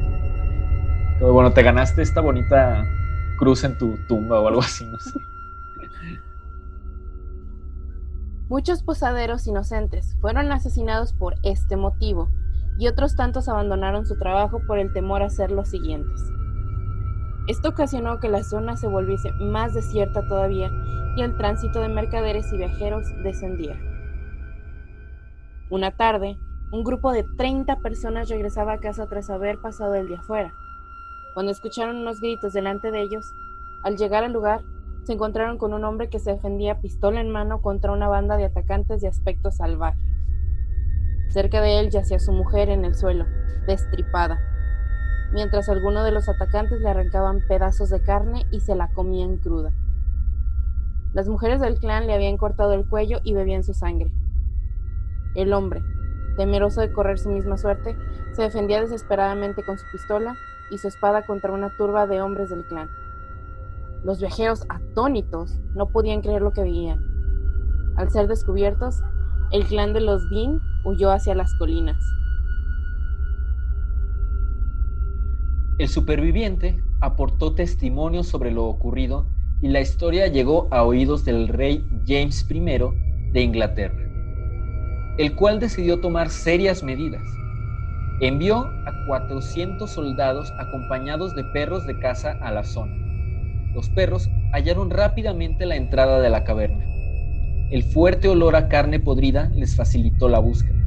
Como, 1.19 1.33
bueno, 1.33 1.51
te 1.51 1.63
ganaste 1.63 2.01
esta 2.01 2.21
bonita 2.21 2.83
cruz 3.37 3.63
en 3.63 3.77
tu 3.77 3.97
tumba 4.07 4.39
o 4.39 4.47
algo 4.47 4.61
así, 4.61 4.85
no 4.85 4.99
sé. 4.99 5.19
Muchos 8.49 8.83
posaderos 8.83 9.47
inocentes 9.47 10.15
fueron 10.21 10.51
asesinados 10.51 11.13
por 11.13 11.35
este 11.43 11.75
motivo 11.75 12.29
y 12.77 12.87
otros 12.87 13.15
tantos 13.15 13.49
abandonaron 13.49 14.05
su 14.05 14.17
trabajo 14.17 14.59
por 14.67 14.77
el 14.79 14.91
temor 14.93 15.23
a 15.23 15.27
hacer 15.27 15.51
los 15.51 15.69
siguientes. 15.69 16.21
Esto 17.47 17.69
ocasionó 17.69 18.19
que 18.19 18.29
la 18.29 18.43
zona 18.43 18.77
se 18.77 18.87
volviese 18.87 19.33
más 19.33 19.73
desierta 19.73 20.25
todavía 20.27 20.71
y 21.17 21.21
el 21.21 21.35
tránsito 21.35 21.81
de 21.81 21.89
mercaderes 21.89 22.51
y 22.53 22.57
viajeros 22.57 23.05
descendiera. 23.23 23.77
Una 25.69 25.91
tarde, 25.91 26.37
un 26.71 26.83
grupo 26.83 27.11
de 27.11 27.25
30 27.37 27.79
personas 27.79 28.29
regresaba 28.29 28.73
a 28.73 28.79
casa 28.79 29.07
tras 29.07 29.29
haber 29.29 29.59
pasado 29.59 29.95
el 29.95 30.07
día 30.07 30.19
afuera. 30.19 30.53
Cuando 31.33 31.51
escucharon 31.51 31.97
unos 31.97 32.21
gritos 32.21 32.53
delante 32.53 32.91
de 32.91 33.01
ellos, 33.01 33.25
al 33.83 33.97
llegar 33.97 34.23
al 34.23 34.31
lugar, 34.31 34.61
se 35.03 35.13
encontraron 35.13 35.57
con 35.57 35.73
un 35.73 35.83
hombre 35.83 36.09
que 36.09 36.19
se 36.19 36.31
defendía 36.31 36.79
pistola 36.79 37.19
en 37.19 37.29
mano 37.29 37.61
contra 37.61 37.91
una 37.91 38.07
banda 38.07 38.37
de 38.37 38.45
atacantes 38.45 39.01
de 39.01 39.09
aspecto 39.09 39.51
salvaje. 39.51 39.99
Cerca 41.29 41.59
de 41.59 41.79
él 41.79 41.89
yacía 41.89 42.19
su 42.19 42.31
mujer 42.31 42.69
en 42.69 42.85
el 42.85 42.95
suelo, 42.95 43.25
destripada, 43.67 44.39
mientras 45.33 45.67
algunos 45.67 46.05
de 46.05 46.11
los 46.11 46.29
atacantes 46.29 46.79
le 46.79 46.89
arrancaban 46.89 47.41
pedazos 47.47 47.89
de 47.89 48.01
carne 48.01 48.45
y 48.51 48.59
se 48.61 48.75
la 48.75 48.93
comían 48.93 49.37
cruda. 49.37 49.73
Las 51.13 51.27
mujeres 51.27 51.59
del 51.59 51.79
clan 51.79 52.07
le 52.07 52.13
habían 52.13 52.37
cortado 52.37 52.73
el 52.73 52.85
cuello 52.85 53.19
y 53.23 53.33
bebían 53.33 53.63
su 53.63 53.73
sangre. 53.73 54.11
El 55.35 55.53
hombre, 55.53 55.81
temeroso 56.37 56.81
de 56.81 56.91
correr 56.91 57.17
su 57.17 57.29
misma 57.29 57.57
suerte, 57.57 57.97
se 58.33 58.43
defendía 58.43 58.81
desesperadamente 58.81 59.63
con 59.63 59.77
su 59.77 59.85
pistola 59.91 60.35
y 60.71 60.77
su 60.77 60.87
espada 60.87 61.25
contra 61.25 61.51
una 61.51 61.75
turba 61.77 62.07
de 62.07 62.21
hombres 62.21 62.49
del 62.49 62.65
clan. 62.65 62.89
Los 64.03 64.19
viajeros, 64.19 64.65
atónitos, 64.69 65.59
no 65.75 65.87
podían 65.87 66.21
creer 66.21 66.41
lo 66.41 66.51
que 66.51 66.61
veían. 66.61 66.99
Al 67.95 68.09
ser 68.09 68.27
descubiertos, 68.27 69.01
el 69.51 69.65
clan 69.65 69.93
de 69.93 70.01
los 70.01 70.29
Bin 70.29 70.61
huyó 70.83 71.11
hacia 71.11 71.35
las 71.35 71.53
colinas. 71.55 72.03
El 75.79 75.87
superviviente 75.87 76.77
aportó 77.01 77.55
testimonio 77.55 78.21
sobre 78.21 78.51
lo 78.51 78.65
ocurrido 78.65 79.25
y 79.59 79.69
la 79.69 79.81
historia 79.81 80.27
llegó 80.27 80.67
a 80.69 80.83
oídos 80.83 81.25
del 81.25 81.47
rey 81.47 81.83
James 82.05 82.45
I 82.47 82.59
de 83.31 83.41
Inglaterra, 83.41 83.97
el 85.17 85.35
cual 85.35 85.59
decidió 85.59 85.99
tomar 85.99 86.29
serias 86.29 86.83
medidas. 86.83 87.23
Envió 88.21 88.57
a 88.59 89.05
400 89.07 89.89
soldados 89.89 90.53
acompañados 90.59 91.35
de 91.35 91.43
perros 91.45 91.87
de 91.87 91.97
caza 91.97 92.33
a 92.39 92.51
la 92.51 92.63
zona. 92.63 92.93
Los 93.73 93.89
perros 93.89 94.29
hallaron 94.51 94.91
rápidamente 94.91 95.65
la 95.65 95.75
entrada 95.75 96.21
de 96.21 96.29
la 96.29 96.43
caverna. 96.43 96.85
El 97.71 97.81
fuerte 97.81 98.29
olor 98.29 98.55
a 98.55 98.67
carne 98.67 98.99
podrida 98.99 99.49
les 99.55 99.75
facilitó 99.75 100.29
la 100.29 100.37
búsqueda. 100.37 100.82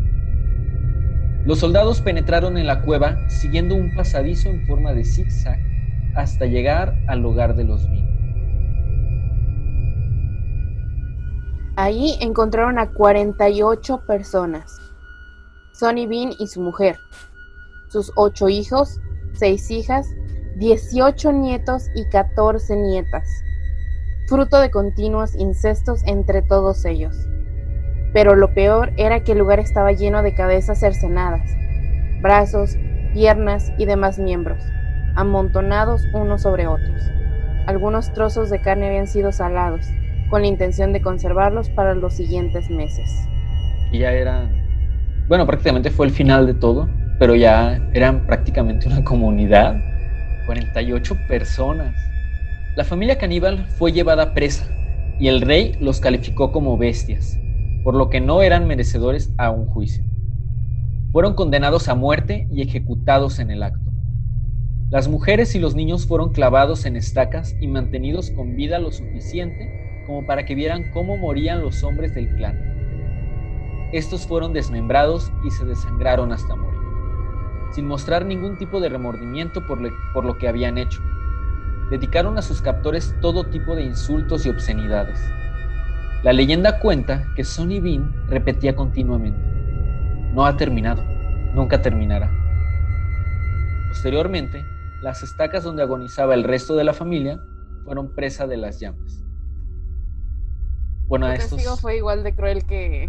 Los 1.47 1.61
soldados 1.61 2.01
penetraron 2.01 2.59
en 2.59 2.67
la 2.67 2.83
cueva 2.83 3.17
siguiendo 3.29 3.77
un 3.77 3.95
pasadizo 3.95 4.49
en 4.49 4.67
forma 4.67 4.93
de 4.95 5.05
zigzag 5.05 5.61
hasta 6.17 6.45
llegar 6.47 6.97
al 7.07 7.25
hogar 7.25 7.55
de 7.55 7.63
los 7.63 7.89
Bin. 7.89 8.05
Ahí 11.77 12.17
encontraron 12.21 12.81
a 12.81 12.91
48 12.91 14.01
personas. 14.09 14.77
Sonny 15.73 16.09
Bean 16.09 16.33
y 16.37 16.49
su 16.49 16.61
mujer, 16.61 16.97
sus 17.91 18.11
ocho 18.17 18.49
hijos, 18.49 18.99
seis 19.35 19.71
hijas, 19.71 20.09
18 20.57 21.31
nietos 21.31 21.85
y 21.95 22.09
14 22.09 22.75
nietas, 22.75 23.29
fruto 24.27 24.59
de 24.59 24.73
continuos 24.73 25.37
incestos 25.37 26.01
entre 26.07 26.43
todos 26.43 26.85
ellos. 26.87 27.15
Pero 28.17 28.35
lo 28.35 28.55
peor 28.55 28.95
era 28.97 29.21
que 29.21 29.33
el 29.33 29.39
lugar 29.39 29.61
estaba 29.61 29.93
lleno 29.93 30.23
de 30.23 30.33
cabezas 30.33 30.81
cercenadas, 30.81 31.55
brazos, 32.23 32.79
piernas 33.13 33.75
y 33.77 33.85
demás 33.85 34.19
miembros, 34.19 34.57
amontonados 35.17 36.01
unos 36.15 36.41
sobre 36.41 36.67
otros. 36.67 37.03
Algunos 37.67 38.15
trozos 38.15 38.49
de 38.49 38.63
carne 38.63 38.87
habían 38.87 39.07
sido 39.07 39.33
salados, 39.33 39.83
con 40.31 40.41
la 40.41 40.49
intención 40.49 40.95
de 40.95 41.03
conservarlos 41.03 41.69
para 41.69 41.95
los 41.95 42.15
siguientes 42.15 42.71
meses. 42.71 43.07
Y 43.93 43.99
ya 43.99 44.13
eran, 44.15 44.49
bueno, 45.29 45.47
prácticamente 45.47 45.91
fue 45.91 46.07
el 46.07 46.13
final 46.13 46.47
de 46.47 46.55
todo. 46.55 46.89
pero 47.19 47.35
ya 47.35 47.79
eran 47.93 48.27
prácticamente 48.27 48.89
una 48.89 49.05
comunidad. 49.05 49.77
48 50.47 51.19
personas. 51.29 51.95
La 52.77 52.85
familia 52.85 53.19
caníbal 53.19 53.67
fue 53.77 53.93
llevada 53.93 54.33
presa 54.33 54.65
y 55.19 55.29
el 55.29 55.43
rey 55.43 55.77
los 55.81 56.01
calificó 56.01 56.51
como 56.51 56.79
bestias, 56.79 57.39
por 57.87 57.95
lo 57.95 58.11
que 58.11 58.21
no 58.21 58.43
eran 58.43 58.67
merecedores 58.67 59.33
a 59.39 59.53
un 59.53 59.67
juicio. 59.67 60.03
Fueron 61.13 61.35
condenados 61.35 61.89
a 61.89 61.95
muerte 61.95 62.49
y 62.51 62.61
ejecutados 62.61 63.39
en 63.39 63.53
el 63.53 63.63
acto. 63.63 63.93
Las 64.91 65.07
mujeres 65.07 65.55
y 65.55 65.61
los 65.61 65.77
niños 65.77 66.05
fueron 66.05 66.33
clavados 66.33 66.85
en 66.85 66.97
estacas 66.97 67.55
y 67.61 67.69
mantenidos 67.69 68.33
con 68.33 68.57
vida 68.57 68.81
lo 68.81 68.91
suficiente 68.91 70.03
como 70.05 70.27
para 70.27 70.45
que 70.45 70.57
vieran 70.57 70.91
cómo 70.93 71.17
morían 71.17 71.63
los 71.63 71.85
hombres 71.85 72.13
del 72.13 72.29
clan. 72.35 72.59
Estos 73.93 74.27
fueron 74.27 74.53
desmembrados 74.53 75.31
y 75.45 75.53
se 75.53 75.65
desangraron 75.65 76.33
hasta 76.33 76.57
morir, 76.57 76.81
sin 77.71 77.87
mostrar 77.87 78.27
ningún 78.27 78.59
tipo 78.59 78.81
de 78.81 78.89
remordimiento 78.89 79.65
por, 79.65 79.79
por 80.13 80.25
lo 80.25 80.39
que 80.39 80.49
habían 80.49 80.77
hecho. 80.77 81.01
Dedicaron 81.89 82.37
a 82.37 82.43
sus 82.43 82.61
captores 82.61 83.15
todo 83.21 83.45
tipo 83.45 83.77
de 83.77 83.85
insultos 83.85 84.45
y 84.45 84.49
obscenidades. 84.49 85.21
La 86.27 86.33
leyenda 86.33 86.81
cuenta 86.81 87.29
que 87.37 87.45
Sonny 87.45 87.79
Bean 87.79 88.13
repetía 88.29 88.75
continuamente, 88.75 89.39
no 90.35 90.45
ha 90.45 90.57
terminado, 90.57 91.05
nunca 91.55 91.81
terminará. 91.81 92.29
Posteriormente, 93.91 94.67
las 95.03 95.23
estacas 95.23 95.63
donde 95.63 95.85
agonizaba 95.85 96.35
el 96.35 96.43
resto 96.43 96.75
de 96.75 96.83
la 96.83 96.95
familia 96.95 97.39
fueron 97.85 98.13
presa 98.13 98.49
de 98.49 98.57
las 98.57 98.81
llamas. 98.81 99.23
Bueno, 101.07 101.29
El 101.29 101.35
estos 101.35 101.51
castigo 101.53 101.77
fue 101.77 101.99
igual 101.99 102.25
de 102.25 102.35
cruel 102.35 102.67
que. 102.67 103.09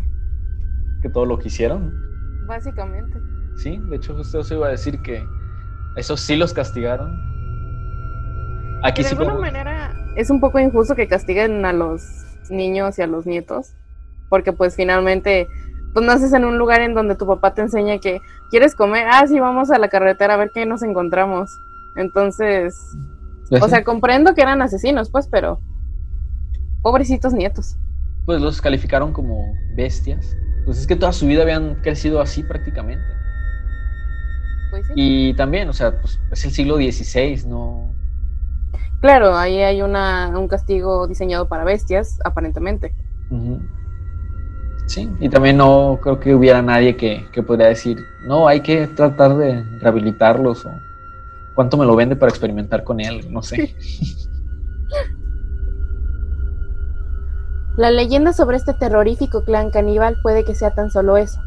que 1.02 1.10
todo 1.10 1.26
lo 1.26 1.40
que 1.40 1.48
hicieron. 1.48 1.92
Básicamente. 2.46 3.18
Sí, 3.56 3.80
de 3.90 3.96
hecho 3.96 4.14
justo 4.16 4.42
eso 4.42 4.54
iba 4.54 4.68
a 4.68 4.70
decir 4.70 5.02
que 5.02 5.26
esos 5.96 6.20
sí 6.20 6.36
los 6.36 6.54
castigaron. 6.54 7.20
Aquí 8.84 9.02
de 9.02 9.10
sí 9.10 9.16
alguna 9.16 9.34
podemos- 9.34 9.52
manera 9.54 9.96
es 10.16 10.30
un 10.30 10.40
poco 10.40 10.60
injusto 10.60 10.94
que 10.94 11.08
castiguen 11.08 11.66
a 11.66 11.74
los 11.74 12.27
niños 12.52 12.98
y 13.00 13.02
a 13.02 13.08
los 13.08 13.26
nietos, 13.26 13.74
porque 14.30 14.54
pues 14.54 14.76
finalmente 14.76 15.48
pues 15.94 16.06
naces 16.06 16.34
en 16.34 16.46
un 16.46 16.58
lugar 16.58 16.82
en 16.82 16.94
donde 16.94 17.16
tu 17.16 17.26
papá 17.26 17.54
te 17.54 17.62
enseña 17.62 17.98
que 17.98 18.22
quieres 18.50 18.76
comer, 18.76 19.08
ah 19.10 19.26
sí, 19.28 19.40
vamos 19.40 19.72
a 19.72 19.80
la 19.80 19.88
carretera 19.88 20.36
a 20.36 20.38
ver 20.38 20.52
qué 20.54 20.66
nos 20.66 20.84
encontramos. 20.84 21.50
Entonces, 21.96 22.76
o 23.50 23.68
sea, 23.68 23.84
comprendo 23.84 24.36
que 24.36 24.42
eran 24.42 24.62
asesinos, 24.62 25.10
pues, 25.10 25.28
pero 25.28 25.60
pobrecitos 26.84 27.34
nietos. 27.34 27.78
pues 28.26 28.42
los 28.42 28.62
calificaron 28.62 29.12
como 29.12 29.56
bestias. 29.76 30.36
Pues 30.66 30.78
es 30.80 30.86
que 30.88 30.96
toda 30.96 31.14
su 31.14 31.26
vida 31.26 31.44
habían 31.44 31.76
crecido 31.76 32.22
así 32.22 32.44
prácticamente. 32.44 33.06
Pues 34.70 34.86
sí. 34.88 34.94
Y 34.96 35.34
también, 35.34 35.70
o 35.70 35.74
sea, 35.74 36.00
pues 36.00 36.20
es 36.32 36.46
el 36.46 36.52
siglo 36.52 36.76
XVI, 36.76 37.48
no, 37.48 37.96
Claro, 39.00 39.36
ahí 39.36 39.60
hay 39.60 39.82
una, 39.82 40.30
un 40.38 40.48
castigo 40.48 41.08
diseñado 41.08 41.48
para 41.48 41.64
bestias, 41.64 42.20
aparentemente. 42.26 42.96
Sí, 44.88 45.10
y 45.20 45.30
también 45.30 45.58
no 45.58 46.00
creo 46.02 46.20
que 46.20 46.34
hubiera 46.34 46.62
nadie 46.62 46.96
que, 46.96 47.28
que 47.32 47.44
podría 47.44 47.68
decir, 47.68 48.04
no, 48.26 48.48
hay 48.48 48.62
que 48.62 48.88
tratar 48.88 49.38
de 49.38 49.64
rehabilitarlos 49.80 50.66
o 50.66 50.72
cuánto 51.54 51.78
me 51.78 51.86
lo 51.86 51.96
vende 51.96 52.16
para 52.16 52.30
experimentar 52.30 52.84
con 52.84 53.00
él, 53.00 53.32
no 53.32 53.42
sé. 53.44 53.76
La 57.78 57.92
leyenda 57.92 58.34
sobre 58.34 58.58
este 58.58 58.74
terrorífico 58.74 59.44
clan 59.44 59.70
caníbal 59.70 60.18
puede 60.24 60.44
que 60.44 60.56
sea 60.56 60.74
tan 60.74 60.90
solo 60.90 61.16
eso, 61.16 61.40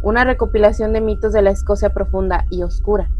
una 0.00 0.24
recopilación 0.24 0.94
de 0.94 1.02
mitos 1.02 1.34
de 1.34 1.42
la 1.42 1.50
Escocia 1.50 1.90
profunda 1.90 2.46
y 2.50 2.62
oscura. 2.62 3.10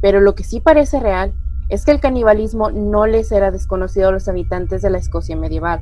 Pero 0.00 0.20
lo 0.20 0.36
que 0.36 0.44
sí 0.44 0.60
parece 0.60 1.00
real 1.00 1.34
es 1.70 1.84
que 1.84 1.92
el 1.92 2.00
canibalismo 2.00 2.70
no 2.70 3.06
les 3.06 3.30
era 3.30 3.52
desconocido 3.52 4.08
a 4.08 4.12
los 4.12 4.28
habitantes 4.28 4.82
de 4.82 4.90
la 4.90 4.98
Escocia 4.98 5.36
medieval. 5.36 5.80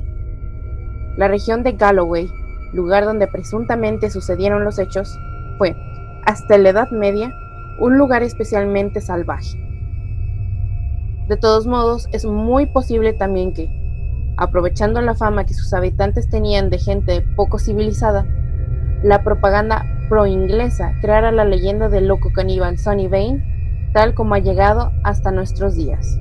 La 1.17 1.27
región 1.27 1.63
de 1.63 1.73
Galloway, 1.73 2.29
lugar 2.73 3.05
donde 3.05 3.27
presuntamente 3.27 4.11
sucedieron 4.11 4.63
los 4.63 4.77
hechos, 4.77 5.17
fue, 5.57 5.75
hasta 6.25 6.59
la 6.59 6.69
Edad 6.69 6.91
Media, 6.91 7.33
un 7.79 7.97
lugar 7.97 8.21
especialmente 8.21 9.01
salvaje. 9.01 9.57
De 11.27 11.37
todos 11.37 11.65
modos, 11.65 12.07
es 12.11 12.23
muy 12.25 12.67
posible 12.67 13.13
también 13.13 13.53
que, 13.53 13.67
aprovechando 14.37 15.01
la 15.01 15.15
fama 15.15 15.45
que 15.45 15.55
sus 15.55 15.73
habitantes 15.73 16.29
tenían 16.29 16.69
de 16.69 16.77
gente 16.77 17.21
poco 17.35 17.57
civilizada, 17.57 18.25
la 19.03 19.23
propaganda 19.23 19.85
pro-inglesa 20.07 20.93
creara 21.01 21.31
la 21.31 21.45
leyenda 21.45 21.89
del 21.89 22.07
loco 22.07 22.31
caníbal 22.33 22.77
Sonny 22.77 23.07
Vane, 23.07 23.58
tal 23.93 24.13
como 24.13 24.35
ha 24.35 24.39
llegado 24.39 24.91
hasta 25.03 25.31
nuestros 25.31 25.75
días. 25.75 26.17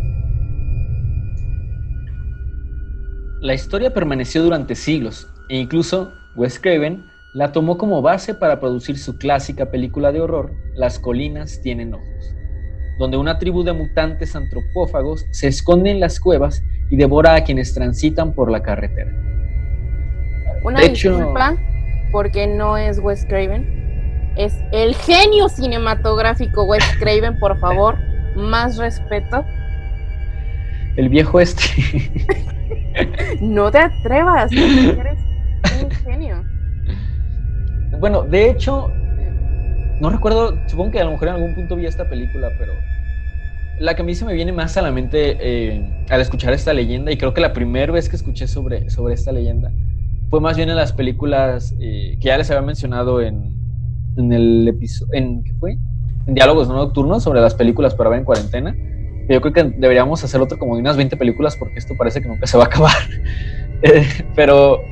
La 3.40 3.54
historia 3.54 3.94
permaneció 3.94 4.42
durante 4.42 4.74
siglos 4.74 5.28
e 5.48 5.57
incluso 5.59 6.12
Wes 6.35 6.59
Craven 6.59 7.04
la 7.35 7.52
tomó 7.52 7.78
como 7.78 8.02
base 8.02 8.35
para 8.35 8.59
producir 8.59 8.98
su 8.98 9.16
clásica 9.18 9.70
película 9.70 10.12
de 10.12 10.20
horror, 10.20 10.52
Las 10.74 10.98
colinas 10.98 11.61
tienen 11.62 11.94
ojos, 11.94 12.35
donde 12.98 13.16
una 13.16 13.38
tribu 13.38 13.62
de 13.64 13.72
mutantes 13.72 14.35
antropófagos 14.35 15.24
se 15.33 15.48
esconde 15.48 15.90
en 15.90 16.00
las 16.00 16.18
cuevas 16.20 16.62
y 16.90 16.96
devora 16.96 17.35
a 17.35 17.44
quienes 17.44 17.74
transitan 17.74 18.33
por 18.33 18.50
la 18.50 18.62
carretera. 18.62 19.12
Una 20.64 20.81
De 20.81 20.87
hecho- 20.87 21.16
disculpa, 21.16 21.57
porque 22.11 22.46
no 22.46 22.76
es 22.76 22.98
Wes 22.98 23.24
Craven, 23.28 23.78
es 24.38 24.57
el 24.70 24.94
genio 24.94 25.48
cinematográfico 25.48 26.62
Wes 26.64 26.85
Craven, 27.01 27.38
por 27.38 27.59
favor, 27.59 27.96
más 28.37 28.77
respeto. 28.79 29.44
El 30.96 31.09
viejo 31.09 31.40
este. 31.40 31.64
No 33.40 33.70
te 33.70 33.79
atrevas, 33.79 34.51
eres 34.53 35.20
un 35.81 35.90
genio. 35.90 36.42
bueno, 38.01 38.22
de 38.22 38.51
hecho, 38.51 38.90
no 40.01 40.11
recuerdo, 40.11 40.59
supongo 40.66 40.90
que 40.90 41.01
a 41.01 41.05
lo 41.05 41.12
mejor 41.12 41.29
en 41.29 41.35
algún 41.35 41.55
punto 41.55 41.77
vi 41.77 41.87
esta 41.87 42.09
película, 42.09 42.51
pero 42.59 42.72
la 43.79 43.94
que 43.94 44.03
a 44.03 44.05
mí 44.05 44.16
se 44.16 44.24
me 44.24 44.35
viene 44.35 44.51
más 44.51 44.77
a 44.77 44.83
la 44.83 44.90
mente 44.90 45.37
eh, 45.40 46.05
al 46.11 46.20
escuchar 46.20 46.53
esta 46.53 46.72
leyenda, 46.72 47.12
y 47.12 47.16
creo 47.16 47.33
que 47.35 47.40
la 47.40 47.53
primera 47.53 47.92
vez 47.92 48.09
que 48.09 48.16
escuché 48.16 48.48
sobre, 48.48 48.90
sobre 48.90 49.14
esta 49.14 49.31
leyenda 49.31 49.70
fue 50.29 50.40
más 50.40 50.57
bien 50.57 50.68
en 50.68 50.77
las 50.77 50.92
películas 50.92 51.77
eh, 51.79 52.16
que 52.20 52.27
ya 52.27 52.37
les 52.37 52.51
había 52.51 52.62
mencionado 52.62 53.22
en, 53.22 53.58
en 54.18 54.33
el 54.33 54.68
episodio, 54.68 55.11
en, 55.14 55.42
¿qué 55.44 55.52
fue? 55.59 55.81
En 56.26 56.35
Diálogos 56.35 56.68
no 56.68 56.74
Nocturnos 56.74 57.22
sobre 57.22 57.40
las 57.40 57.54
películas 57.54 57.94
para 57.94 58.11
ver 58.11 58.20
en 58.20 58.24
cuarentena. 58.24 58.78
Yo 59.28 59.40
creo 59.40 59.52
que 59.52 59.72
deberíamos 59.76 60.24
hacer 60.24 60.40
otro 60.40 60.59
como 60.59 60.74
de 60.76 60.81
unas 60.83 60.96
20 60.96 61.16
películas 61.16 61.57
porque 61.57 61.78
esto 61.81 61.96
parece 61.96 62.22
que 62.22 62.28
nunca 62.28 62.46
se 62.46 62.57
va 62.59 62.64
a 62.64 62.66
acabar. 62.66 62.92
Eh, 63.83 64.09
pero 64.35 64.88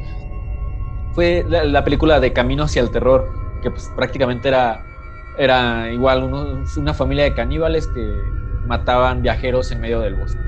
fue 1.11 1.45
la, 1.49 1.65
la 1.65 1.85
película 1.85 2.21
de 2.21 2.33
Camino 2.33 2.65
hacia 2.65 2.83
el 2.83 2.91
Terror, 2.91 3.33
que 3.61 3.71
pues 3.71 3.91
prácticamente 3.95 4.49
era, 4.49 4.87
era 5.35 5.93
igual 5.93 6.23
uno- 6.25 6.65
una 6.77 6.95
familia 6.95 7.25
de 7.25 7.35
caníbales 7.35 7.89
que 7.89 8.35
mataban 8.63 9.23
viajeros 9.23 9.71
en 9.73 9.81
medio 9.81 10.01
del 10.01 10.17
bosque. 10.17 10.43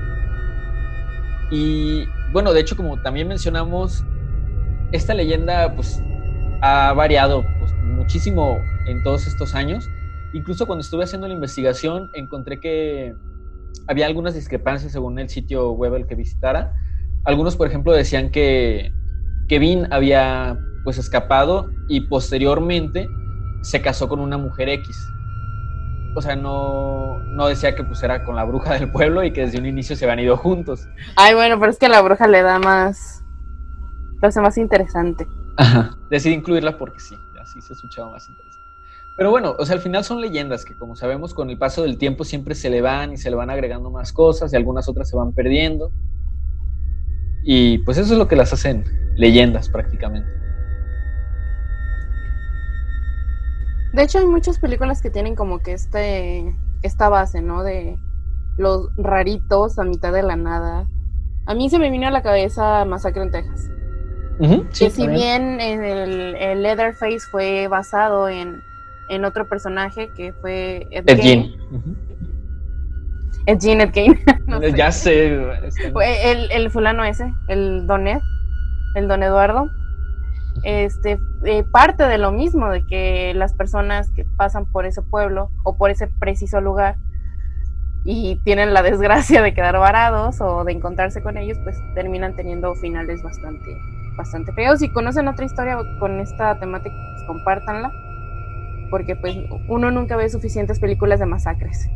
Y 1.49 2.13
bueno, 2.25 2.53
de 2.53 2.61
hecho, 2.61 2.75
como 2.75 2.99
también 3.01 3.27
mencionamos, 3.27 4.07
esta 4.91 5.13
leyenda 5.15 5.75
pues 5.75 6.05
ha 6.61 6.93
variado 6.93 7.45
pues, 7.59 7.73
muchísimo 7.83 8.59
en 8.87 9.03
todos 9.03 9.27
estos 9.27 9.55
años. 9.55 9.89
Incluso 10.33 10.67
cuando 10.67 10.81
estuve 10.81 11.03
haciendo 11.03 11.27
la 11.27 11.33
investigación 11.33 12.09
encontré 12.13 12.59
que 12.59 13.15
había 13.87 14.05
algunas 14.05 14.35
discrepancias 14.35 14.91
según 14.91 15.17
el 15.19 15.29
sitio 15.29 15.71
web 15.71 15.95
al 15.95 16.07
que 16.07 16.15
visitara. 16.15 16.73
Algunos, 17.23 17.55
por 17.55 17.67
ejemplo, 17.67 17.91
decían 17.91 18.29
que 18.29 18.91
Kevin 19.47 19.87
había 19.91 20.57
pues 20.83 20.97
escapado 20.97 21.69
y 21.87 22.01
posteriormente 22.01 23.07
se 23.61 23.81
casó 23.81 24.07
con 24.07 24.19
una 24.19 24.37
mujer 24.37 24.69
X. 24.69 24.97
O 26.15 26.21
sea, 26.21 26.35
no, 26.35 27.19
no 27.19 27.47
decía 27.47 27.75
que 27.75 27.83
pues 27.83 28.01
era 28.03 28.23
con 28.23 28.35
la 28.35 28.43
bruja 28.43 28.73
del 28.75 28.91
pueblo 28.91 29.23
y 29.23 29.31
que 29.31 29.41
desde 29.41 29.59
un 29.59 29.65
inicio 29.65 29.95
se 29.95 30.05
habían 30.05 30.19
ido 30.19 30.37
juntos. 30.37 30.87
Ay, 31.15 31.33
bueno, 31.35 31.59
pero 31.59 31.71
es 31.71 31.77
que 31.77 31.89
la 31.89 32.01
bruja 32.01 32.27
le 32.27 32.41
da 32.41 32.59
más. 32.59 33.23
Lo 34.21 34.27
hace 34.27 34.41
más 34.41 34.57
interesante. 34.57 35.25
Ajá. 35.57 35.97
Decidí 36.09 36.35
incluirla 36.35 36.77
porque 36.77 36.99
sí, 36.99 37.15
así 37.39 37.61
se 37.61 37.73
escuchaba 37.73 38.11
más 38.11 38.27
interesante. 38.27 38.59
Pero 39.17 39.31
bueno, 39.31 39.55
o 39.59 39.65
sea, 39.65 39.75
al 39.75 39.81
final 39.81 40.03
son 40.05 40.21
leyendas 40.21 40.63
que 40.63 40.77
como 40.77 40.95
sabemos 40.95 41.33
con 41.33 41.49
el 41.49 41.57
paso 41.57 41.83
del 41.83 41.97
tiempo 41.97 42.23
siempre 42.23 42.55
se 42.55 42.69
le 42.69 42.81
van 42.81 43.11
y 43.11 43.17
se 43.17 43.29
le 43.29 43.35
van 43.35 43.49
agregando 43.49 43.91
más 43.91 44.13
cosas 44.13 44.53
y 44.53 44.55
algunas 44.55 44.87
otras 44.87 45.09
se 45.09 45.17
van 45.17 45.33
perdiendo. 45.33 45.91
Y 47.43 47.79
pues 47.79 47.97
eso 47.97 48.13
es 48.13 48.19
lo 48.19 48.27
que 48.29 48.37
las 48.37 48.53
hacen 48.53 48.85
leyendas 49.17 49.67
prácticamente. 49.67 50.29
De 53.93 54.03
hecho, 54.03 54.19
hay 54.19 54.25
muchas 54.25 54.59
películas 54.59 55.01
que 55.01 55.09
tienen 55.09 55.35
como 55.35 55.59
que 55.59 55.73
este 55.73 56.55
esta 56.81 57.09
base, 57.09 57.41
¿no? 57.41 57.63
De 57.63 57.97
los 58.57 58.89
raritos 58.95 59.79
a 59.79 59.83
mitad 59.83 60.13
de 60.13 60.23
la 60.23 60.35
nada. 60.35 60.87
A 61.45 61.55
mí 61.55 61.69
se 61.69 61.79
me 61.79 61.89
vino 61.89 62.07
a 62.07 62.11
la 62.11 62.21
cabeza 62.21 62.85
Masacre 62.85 63.23
en 63.23 63.31
Texas. 63.31 63.69
Sí, 64.39 64.85
que 64.85 64.89
si 64.89 65.07
bien 65.07 65.59
el, 65.59 66.35
el 66.35 66.63
Leatherface 66.63 67.19
fue 67.31 67.67
basado 67.67 68.29
en, 68.29 68.61
en 69.09 69.25
otro 69.25 69.47
personaje 69.49 70.09
que 70.15 70.33
fue 70.33 70.87
Ed, 70.91 71.03
Ed 71.07 71.19
Gein. 71.19 71.55
Ed 73.45 73.59
Gein, 73.59 73.81
Ed 73.81 73.91
Gein. 73.91 74.19
No 74.47 74.59
sé. 74.59 74.73
Ya 74.73 74.91
sé. 74.91 75.65
este, 75.65 75.91
Fue 75.91 76.31
El, 76.31 76.51
el 76.51 76.71
fulano 76.71 77.03
ese, 77.03 77.33
el 77.49 77.85
Don 77.85 78.07
Ed, 78.07 78.21
el 78.95 79.07
Don 79.07 79.21
Eduardo. 79.23 79.69
Este, 80.63 81.19
eh, 81.45 81.63
parte 81.71 82.03
de 82.03 82.17
lo 82.17 82.31
mismo, 82.31 82.69
de 82.69 82.85
que 82.85 83.33
las 83.35 83.53
personas 83.53 84.09
que 84.11 84.25
pasan 84.37 84.65
por 84.71 84.85
ese 84.85 85.01
pueblo 85.01 85.49
o 85.63 85.77
por 85.77 85.89
ese 85.91 86.07
preciso 86.07 86.59
lugar 86.61 86.95
y 88.05 88.37
tienen 88.43 88.73
la 88.73 88.81
desgracia 88.81 89.41
de 89.41 89.53
quedar 89.53 89.77
varados 89.77 90.41
o 90.41 90.63
de 90.63 90.71
encontrarse 90.71 91.21
con 91.21 91.37
ellos, 91.37 91.57
pues 91.63 91.77
terminan 91.95 92.35
teniendo 92.35 92.73
finales 92.75 93.21
bastante, 93.23 93.77
bastante 94.19 94.51
feos. 94.53 94.79
Si 94.79 94.89
conocen 94.89 95.27
otra 95.27 95.45
historia 95.45 95.77
con 95.97 96.19
esta 96.19 96.59
temática, 96.59 96.95
pues 97.13 97.23
compártanla, 97.25 97.91
porque 98.91 99.15
pues 99.15 99.37
uno 99.67 99.89
nunca 99.89 100.15
ve 100.17 100.29
suficientes 100.29 100.79
películas 100.79 101.19
de 101.19 101.25
masacres. 101.25 101.89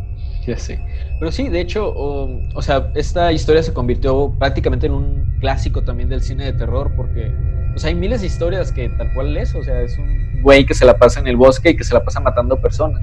Ya 0.47 0.57
sé. 0.57 0.79
Pero 1.19 1.31
sí, 1.31 1.49
de 1.49 1.59
hecho, 1.61 1.87
o, 1.95 2.41
o 2.53 2.61
sea, 2.61 2.91
esta 2.95 3.31
historia 3.31 3.61
se 3.61 3.73
convirtió 3.73 4.33
prácticamente 4.39 4.87
en 4.87 4.93
un 4.93 5.37
clásico 5.39 5.83
también 5.83 6.09
del 6.09 6.21
cine 6.21 6.45
de 6.45 6.53
terror, 6.53 6.91
porque 6.95 7.31
o 7.75 7.79
sea, 7.79 7.89
hay 7.89 7.95
miles 7.95 8.21
de 8.21 8.27
historias 8.27 8.71
que 8.71 8.89
tal 8.89 9.13
cual 9.13 9.35
es, 9.35 9.53
o 9.55 9.63
sea, 9.63 9.81
es 9.81 9.97
un 9.97 10.41
güey 10.41 10.65
que 10.65 10.73
se 10.73 10.85
la 10.85 10.97
pasa 10.97 11.19
en 11.19 11.27
el 11.27 11.35
bosque 11.35 11.71
y 11.71 11.75
que 11.75 11.83
se 11.83 11.93
la 11.93 12.03
pasa 12.03 12.19
matando 12.19 12.59
personas. 12.61 13.01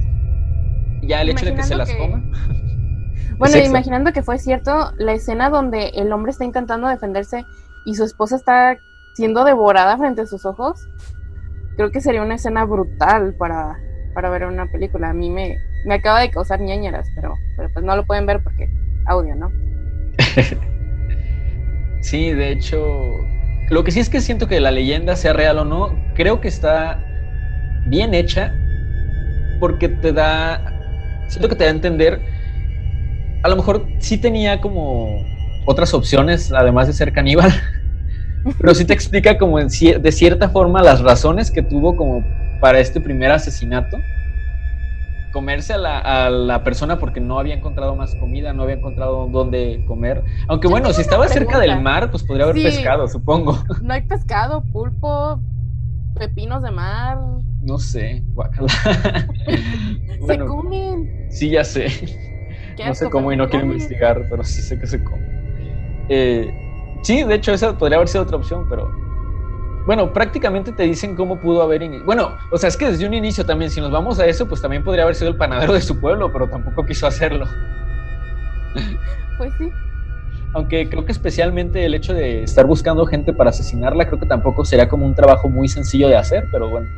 Ya 1.02 1.22
el 1.22 1.30
hecho 1.30 1.44
de 1.44 1.54
que 1.54 1.62
se 1.62 1.74
las 1.76 1.90
que- 1.90 1.98
coma. 1.98 2.22
Bueno, 3.38 3.56
imaginando 3.56 4.12
que 4.12 4.22
fue 4.22 4.38
cierto, 4.38 4.92
la 4.98 5.14
escena 5.14 5.48
donde 5.48 5.88
el 5.94 6.12
hombre 6.12 6.30
está 6.30 6.44
intentando 6.44 6.88
defenderse 6.88 7.46
y 7.86 7.94
su 7.94 8.04
esposa 8.04 8.36
está 8.36 8.76
siendo 9.20 9.44
devorada 9.44 9.98
frente 9.98 10.22
a 10.22 10.26
sus 10.26 10.46
ojos, 10.46 10.88
creo 11.76 11.90
que 11.90 12.00
sería 12.00 12.22
una 12.22 12.36
escena 12.36 12.64
brutal 12.64 13.34
para, 13.34 13.78
para 14.14 14.30
ver 14.30 14.46
una 14.46 14.64
película. 14.72 15.10
A 15.10 15.12
mí 15.12 15.28
me, 15.28 15.58
me 15.84 15.96
acaba 15.96 16.20
de 16.20 16.30
causar 16.30 16.58
ñañeras, 16.58 17.06
pero, 17.14 17.34
pero 17.54 17.68
pues 17.70 17.84
no 17.84 17.94
lo 17.96 18.06
pueden 18.06 18.24
ver 18.24 18.42
porque 18.42 18.70
audio, 19.06 19.36
¿no? 19.36 19.52
Sí, 22.02 22.32
de 22.32 22.50
hecho, 22.50 22.82
lo 23.68 23.84
que 23.84 23.90
sí 23.90 24.00
es 24.00 24.08
que 24.08 24.22
siento 24.22 24.48
que 24.48 24.58
la 24.58 24.70
leyenda, 24.70 25.16
sea 25.16 25.34
real 25.34 25.58
o 25.58 25.66
no, 25.66 25.94
creo 26.14 26.40
que 26.40 26.48
está 26.48 27.04
bien 27.88 28.14
hecha 28.14 28.54
porque 29.60 29.90
te 29.90 30.14
da, 30.14 30.64
siento 31.28 31.50
que 31.50 31.56
te 31.56 31.64
da 31.64 31.70
a 31.70 31.74
entender, 31.74 32.22
a 33.42 33.50
lo 33.50 33.56
mejor 33.56 33.86
sí 33.98 34.16
tenía 34.16 34.62
como 34.62 35.22
otras 35.66 35.92
opciones, 35.92 36.50
además 36.52 36.86
de 36.86 36.94
ser 36.94 37.12
caníbal, 37.12 37.52
pero 38.58 38.74
sí 38.74 38.84
te 38.84 38.92
explica 38.92 39.36
como 39.38 39.58
en 39.58 39.68
cier- 39.68 40.00
de 40.00 40.12
cierta 40.12 40.48
forma 40.48 40.82
las 40.82 41.00
razones 41.00 41.50
que 41.50 41.62
tuvo 41.62 41.96
como 41.96 42.24
para 42.58 42.80
este 42.80 43.00
primer 43.00 43.30
asesinato. 43.32 44.02
Comerse 45.30 45.74
a 45.74 45.78
la, 45.78 45.98
a 46.00 46.28
la 46.30 46.64
persona 46.64 46.98
porque 46.98 47.20
no 47.20 47.38
había 47.38 47.54
encontrado 47.54 47.94
más 47.94 48.16
comida, 48.16 48.52
no 48.52 48.64
había 48.64 48.74
encontrado 48.74 49.28
dónde 49.28 49.80
comer. 49.86 50.24
Aunque 50.48 50.66
Yo 50.66 50.72
bueno, 50.72 50.92
si 50.92 51.02
estaba 51.02 51.28
cerca 51.28 51.60
del 51.60 51.80
mar, 51.80 52.10
pues 52.10 52.24
podría 52.24 52.46
haber 52.46 52.56
Sí. 52.56 52.62
pescado, 52.64 53.06
supongo. 53.06 53.56
No 53.82 53.94
hay 53.94 54.02
pescado, 54.02 54.64
pulpo, 54.72 55.40
pepinos 56.18 56.62
de 56.62 56.72
mar, 56.72 57.18
No 57.62 57.78
sé, 57.78 58.24
guácala. 58.34 58.68
se 60.26 60.38
comen. 60.38 61.08
sí, 61.30 61.50
ya 61.50 61.62
sé. 61.62 61.86
No 62.84 62.94
sé 62.94 63.08
cómo 63.08 63.32
y 63.32 63.36
no 63.36 63.48
quiero 63.48 63.62
comen. 63.66 63.76
investigar, 63.78 64.26
pero 64.28 64.42
sí 64.42 64.62
sé 64.62 64.78
que 64.78 64.86
se 64.88 65.04
come. 65.04 65.22
Eh, 66.08 66.50
sí, 67.02 67.24
de 67.24 67.34
hecho, 67.34 67.52
esa 67.52 67.76
podría 67.76 67.96
haber 67.96 68.08
sido 68.08 68.24
otra 68.24 68.36
opción, 68.36 68.66
pero. 68.68 68.90
Bueno, 69.86 70.12
prácticamente 70.12 70.72
te 70.72 70.82
dicen 70.84 71.16
cómo 71.16 71.40
pudo 71.40 71.62
haber 71.62 71.82
iniciado. 71.82 72.06
Bueno, 72.06 72.36
o 72.52 72.58
sea, 72.58 72.68
es 72.68 72.76
que 72.76 72.90
desde 72.90 73.06
un 73.06 73.14
inicio 73.14 73.44
también, 73.44 73.70
si 73.70 73.80
nos 73.80 73.90
vamos 73.90 74.20
a 74.20 74.26
eso, 74.26 74.46
pues 74.46 74.60
también 74.60 74.84
podría 74.84 75.04
haber 75.04 75.14
sido 75.14 75.30
el 75.30 75.36
panadero 75.36 75.72
de 75.72 75.80
su 75.80 75.98
pueblo, 75.98 76.30
pero 76.32 76.48
tampoco 76.48 76.84
quiso 76.84 77.06
hacerlo. 77.06 77.46
Pues 79.38 79.52
sí. 79.58 79.72
Aunque 80.52 80.88
creo 80.88 81.04
que 81.06 81.12
especialmente 81.12 81.84
el 81.86 81.94
hecho 81.94 82.12
de 82.12 82.42
estar 82.42 82.66
buscando 82.66 83.06
gente 83.06 83.32
para 83.32 83.50
asesinarla, 83.50 84.06
creo 84.06 84.20
que 84.20 84.26
tampoco 84.26 84.64
sería 84.64 84.88
como 84.88 85.06
un 85.06 85.14
trabajo 85.14 85.48
muy 85.48 85.66
sencillo 85.66 86.08
de 86.08 86.16
hacer, 86.16 86.44
pero 86.52 86.68
bueno. 86.68 86.88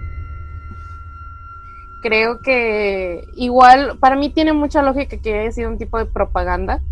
creo 2.02 2.40
que 2.40 3.28
igual 3.34 3.96
para 3.98 4.16
mí 4.16 4.28
tiene 4.28 4.52
mucha 4.52 4.82
lógica 4.82 5.16
que 5.16 5.38
haya 5.38 5.52
sido 5.52 5.70
un 5.70 5.78
tipo 5.78 5.96
de 5.96 6.04
propaganda. 6.04 6.82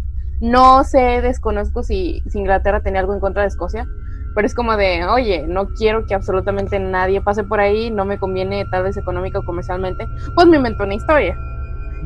No 0.40 0.84
sé, 0.84 1.20
desconozco 1.20 1.82
si, 1.82 2.22
Inglaterra 2.32 2.82
tenía 2.82 3.00
algo 3.00 3.14
en 3.14 3.20
contra 3.20 3.42
de 3.42 3.48
Escocia, 3.48 3.86
pero 4.34 4.46
es 4.46 4.54
como 4.54 4.76
de, 4.76 5.04
oye, 5.04 5.44
no 5.46 5.68
quiero 5.68 6.06
que 6.06 6.14
absolutamente 6.14 6.78
nadie 6.78 7.20
pase 7.20 7.44
por 7.44 7.60
ahí, 7.60 7.90
no 7.90 8.04
me 8.04 8.18
conviene 8.18 8.64
tal 8.70 8.84
vez 8.84 8.96
económica 8.96 9.40
o 9.40 9.44
comercialmente, 9.44 10.06
pues 10.34 10.46
me 10.46 10.56
inventó 10.56 10.84
una 10.84 10.94
historia. 10.94 11.36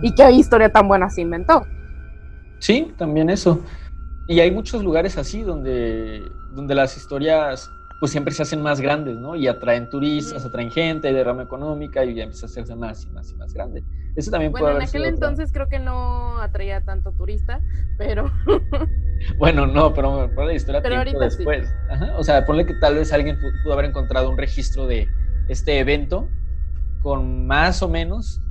¿Y 0.02 0.14
qué 0.14 0.32
historia 0.32 0.68
tan 0.68 0.88
buena 0.88 1.08
se 1.10 1.20
inventó? 1.20 1.64
Sí, 2.58 2.92
también 2.96 3.30
eso. 3.30 3.60
Y 4.26 4.40
hay 4.40 4.50
muchos 4.50 4.82
lugares 4.82 5.16
así 5.16 5.42
donde, 5.42 6.28
donde 6.52 6.74
las 6.74 6.96
historias 6.96 7.70
pues 8.04 8.12
siempre 8.12 8.34
se 8.34 8.42
hacen 8.42 8.60
más 8.60 8.82
grandes, 8.82 9.16
¿no? 9.16 9.34
Y 9.34 9.46
atraen 9.48 9.88
turistas, 9.88 10.44
atraen 10.44 10.70
gente, 10.70 11.08
hay 11.08 11.14
derrama 11.14 11.42
económica 11.44 12.04
y 12.04 12.14
ya 12.14 12.24
empieza 12.24 12.44
a 12.44 12.50
hacerse 12.50 12.76
más 12.76 13.02
y 13.06 13.10
más 13.12 13.32
y 13.32 13.34
más 13.36 13.54
grande. 13.54 13.82
Eso 14.14 14.30
también 14.30 14.52
Bueno, 14.52 14.64
puede 14.66 14.72
en 14.72 14.76
haber 14.76 14.88
aquel 14.90 15.00
sido 15.04 15.14
otra. 15.14 15.28
entonces 15.28 15.52
creo 15.52 15.70
que 15.70 15.78
no 15.78 16.38
atraía 16.38 16.82
tanto 16.84 17.12
turista, 17.12 17.62
pero 17.96 18.30
Bueno, 19.38 19.66
no, 19.66 19.94
pero 19.94 20.28
ponle 20.34 20.50
la 20.52 20.54
historia 20.54 20.82
Pero 20.82 21.02
tiempo 21.02 21.18
sí. 21.22 21.24
después. 21.38 21.74
Ajá, 21.88 22.14
O 22.18 22.22
sea, 22.22 22.44
ponle 22.44 22.66
que 22.66 22.74
tal 22.74 22.96
vez 22.96 23.10
alguien 23.10 23.36
pu- 23.36 23.62
pudo 23.62 23.72
haber 23.72 23.86
encontrado 23.86 24.28
un 24.28 24.36
registro 24.36 24.86
de 24.86 25.08
este 25.48 25.78
evento 25.78 26.28
con 27.00 27.46
más 27.46 27.82
o 27.82 27.88
menos 27.88 28.42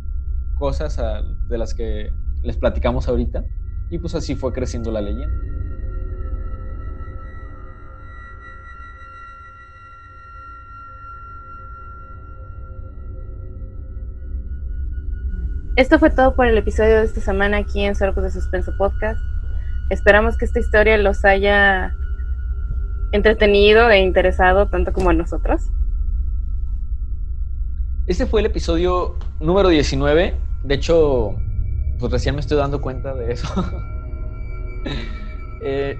cosas 0.55 0.97
a- 0.97 1.21
de 1.47 1.57
las 1.59 1.75
que 1.75 2.09
les 2.41 2.57
platicamos 2.57 3.07
ahorita. 3.07 3.45
Y 3.91 3.99
pues 3.99 4.15
así 4.15 4.33
fue 4.33 4.51
creciendo 4.51 4.91
la 4.91 5.01
leyenda. 5.01 5.35
Esto 15.75 15.97
fue 15.97 16.11
todo 16.11 16.35
por 16.35 16.45
el 16.45 16.55
episodio 16.55 16.99
de 16.99 17.05
esta 17.05 17.19
semana 17.19 17.57
aquí 17.57 17.83
en 17.83 17.95
Sorcos 17.95 18.23
de 18.23 18.29
Suspenso 18.29 18.77
Podcast. 18.77 19.19
Esperamos 19.89 20.37
que 20.37 20.45
esta 20.45 20.59
historia 20.59 20.99
los 20.99 21.25
haya 21.25 21.95
entretenido 23.11 23.89
e 23.89 23.99
interesado 24.01 24.69
tanto 24.69 24.93
como 24.93 25.09
a 25.09 25.13
nosotros. 25.13 25.63
Este 28.05 28.27
fue 28.27 28.41
el 28.41 28.45
episodio 28.45 29.15
número 29.39 29.69
19. 29.69 30.35
De 30.63 30.75
hecho, 30.75 31.37
pues 31.97 32.11
recién 32.11 32.35
me 32.35 32.41
estoy 32.41 32.57
dando 32.57 32.79
cuenta 32.79 33.15
de 33.15 33.31
eso. 33.31 33.47
Eh, 35.65 35.97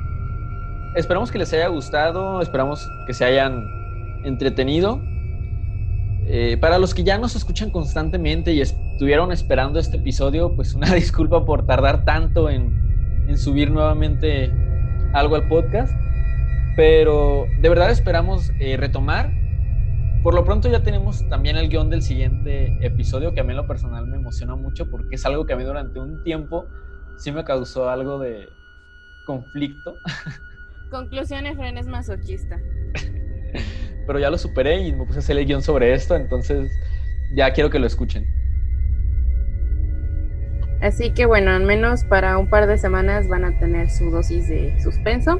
esperamos 0.96 1.30
que 1.30 1.36
les 1.36 1.52
haya 1.52 1.68
gustado, 1.68 2.40
esperamos 2.40 2.88
que 3.06 3.12
se 3.12 3.26
hayan 3.26 3.62
entretenido. 4.24 5.02
Eh, 6.32 6.56
para 6.58 6.78
los 6.78 6.94
que 6.94 7.02
ya 7.02 7.18
nos 7.18 7.34
escuchan 7.34 7.70
constantemente 7.70 8.52
y 8.52 8.60
estuvieron 8.60 9.32
esperando 9.32 9.78
este 9.78 9.96
episodio, 9.96 10.54
pues 10.54 10.74
una 10.74 10.94
disculpa 10.94 11.44
por 11.44 11.66
tardar 11.66 12.04
tanto 12.04 12.48
en, 12.48 13.26
en 13.28 13.36
subir 13.36 13.70
nuevamente 13.70 14.52
algo 15.12 15.34
al 15.34 15.48
podcast. 15.48 15.92
Pero 16.76 17.46
de 17.60 17.68
verdad 17.68 17.90
esperamos 17.90 18.52
eh, 18.60 18.76
retomar 18.76 19.32
por 20.22 20.34
lo 20.34 20.44
pronto 20.44 20.68
ya 20.68 20.82
tenemos 20.82 21.26
también 21.30 21.56
el 21.56 21.70
guion 21.70 21.88
del 21.88 22.02
siguiente 22.02 22.76
episodio, 22.82 23.32
que 23.32 23.40
a 23.40 23.44
mí 23.44 23.52
en 23.52 23.56
lo 23.56 23.66
personal 23.66 24.06
me 24.06 24.16
emociona 24.16 24.54
mucho 24.54 24.90
porque 24.90 25.14
es 25.14 25.24
algo 25.24 25.46
que 25.46 25.54
a 25.54 25.56
mí 25.56 25.64
durante 25.64 25.98
un 25.98 26.22
tiempo 26.22 26.66
sí 27.16 27.32
me 27.32 27.42
causó 27.42 27.88
algo 27.88 28.18
de 28.18 28.46
conflicto, 29.24 29.96
Conclusión, 30.90 31.46
Efren 31.46 31.78
es 31.78 31.86
masoquista. 31.86 32.58
pero 34.06 34.18
ya 34.18 34.30
lo 34.30 34.38
superé 34.38 34.80
y 34.80 34.92
me 34.92 35.04
puse 35.04 35.18
a 35.18 35.20
hacer 35.20 35.38
el 35.38 35.46
guion 35.46 35.62
sobre 35.62 35.92
esto, 35.92 36.16
entonces 36.16 36.70
ya 37.34 37.52
quiero 37.52 37.70
que 37.70 37.78
lo 37.78 37.86
escuchen. 37.86 38.26
Así 40.80 41.12
que 41.12 41.26
bueno, 41.26 41.50
al 41.50 41.64
menos 41.64 42.04
para 42.04 42.38
un 42.38 42.48
par 42.48 42.66
de 42.66 42.78
semanas 42.78 43.28
van 43.28 43.44
a 43.44 43.58
tener 43.58 43.90
su 43.90 44.10
dosis 44.10 44.48
de 44.48 44.80
suspenso. 44.82 45.38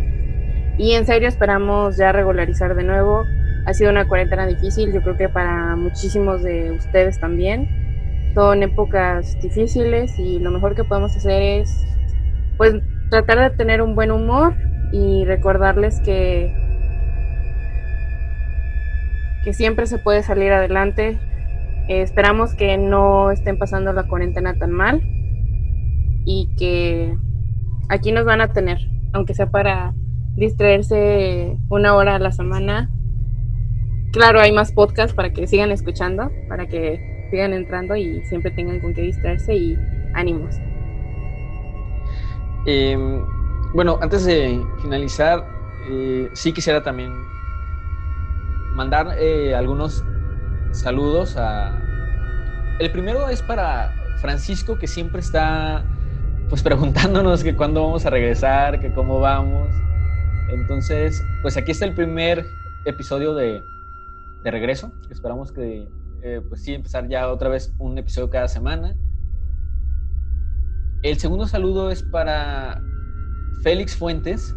Y 0.76 0.92
en 0.92 1.06
serio 1.06 1.28
esperamos 1.28 1.96
ya 1.96 2.12
regularizar 2.12 2.74
de 2.74 2.84
nuevo. 2.84 3.24
Ha 3.66 3.74
sido 3.74 3.90
una 3.90 4.06
cuarentena 4.06 4.46
difícil, 4.46 4.92
yo 4.92 5.02
creo 5.02 5.16
que 5.16 5.28
para 5.28 5.76
muchísimos 5.76 6.42
de 6.42 6.72
ustedes 6.72 7.18
también. 7.20 7.68
Son 8.34 8.62
épocas 8.62 9.36
difíciles 9.40 10.16
y 10.18 10.38
lo 10.38 10.50
mejor 10.50 10.74
que 10.74 10.84
podemos 10.84 11.16
hacer 11.16 11.42
es 11.42 11.84
pues 12.56 12.74
tratar 13.10 13.50
de 13.50 13.56
tener 13.56 13.82
un 13.82 13.94
buen 13.94 14.10
humor 14.10 14.54
y 14.92 15.24
recordarles 15.24 16.00
que 16.00 16.54
que 19.44 19.52
siempre 19.52 19.86
se 19.86 19.98
puede 19.98 20.22
salir 20.22 20.52
adelante. 20.52 21.18
Eh, 21.88 22.02
esperamos 22.02 22.54
que 22.54 22.76
no 22.76 23.30
estén 23.30 23.58
pasando 23.58 23.92
la 23.92 24.04
cuarentena 24.04 24.54
tan 24.54 24.70
mal 24.70 25.02
y 26.24 26.48
que 26.56 27.16
aquí 27.88 28.12
nos 28.12 28.24
van 28.24 28.40
a 28.40 28.52
tener, 28.52 28.78
aunque 29.12 29.34
sea 29.34 29.50
para 29.50 29.94
distraerse 30.36 31.56
una 31.68 31.94
hora 31.94 32.16
a 32.16 32.18
la 32.18 32.32
semana. 32.32 32.90
Claro, 34.12 34.40
hay 34.40 34.52
más 34.52 34.72
podcasts 34.72 35.14
para 35.14 35.32
que 35.32 35.46
sigan 35.46 35.70
escuchando, 35.70 36.30
para 36.48 36.66
que 36.66 37.28
sigan 37.30 37.52
entrando 37.52 37.96
y 37.96 38.24
siempre 38.24 38.50
tengan 38.50 38.80
con 38.80 38.92
qué 38.92 39.02
distraerse 39.02 39.54
y 39.54 39.78
ánimos. 40.14 40.56
Eh, 42.66 42.96
bueno, 43.72 43.98
antes 44.02 44.24
de 44.24 44.60
finalizar, 44.82 45.44
eh, 45.88 46.28
sí 46.32 46.52
quisiera 46.52 46.82
también 46.82 47.12
mandar 48.74 49.16
eh, 49.18 49.54
algunos 49.54 50.04
saludos 50.72 51.36
a... 51.36 51.78
El 52.78 52.90
primero 52.90 53.28
es 53.28 53.42
para 53.42 53.92
Francisco, 54.20 54.78
que 54.78 54.86
siempre 54.86 55.20
está 55.20 55.84
pues 56.48 56.62
preguntándonos 56.64 57.42
que 57.42 57.54
cuándo 57.54 57.82
vamos 57.82 58.06
a 58.06 58.10
regresar, 58.10 58.80
que 58.80 58.92
cómo 58.92 59.20
vamos. 59.20 59.68
Entonces, 60.48 61.24
pues 61.42 61.56
aquí 61.56 61.72
está 61.72 61.84
el 61.84 61.94
primer 61.94 62.44
episodio 62.84 63.34
de, 63.34 63.62
de 64.42 64.50
regreso. 64.50 64.92
Esperamos 65.10 65.52
que, 65.52 65.88
eh, 66.22 66.40
pues 66.48 66.62
sí, 66.62 66.74
empezar 66.74 67.08
ya 67.08 67.28
otra 67.28 67.48
vez 67.48 67.72
un 67.78 67.98
episodio 67.98 68.30
cada 68.30 68.48
semana. 68.48 68.94
El 71.02 71.18
segundo 71.18 71.46
saludo 71.46 71.90
es 71.90 72.02
para 72.02 72.82
Félix 73.62 73.96
Fuentes, 73.96 74.54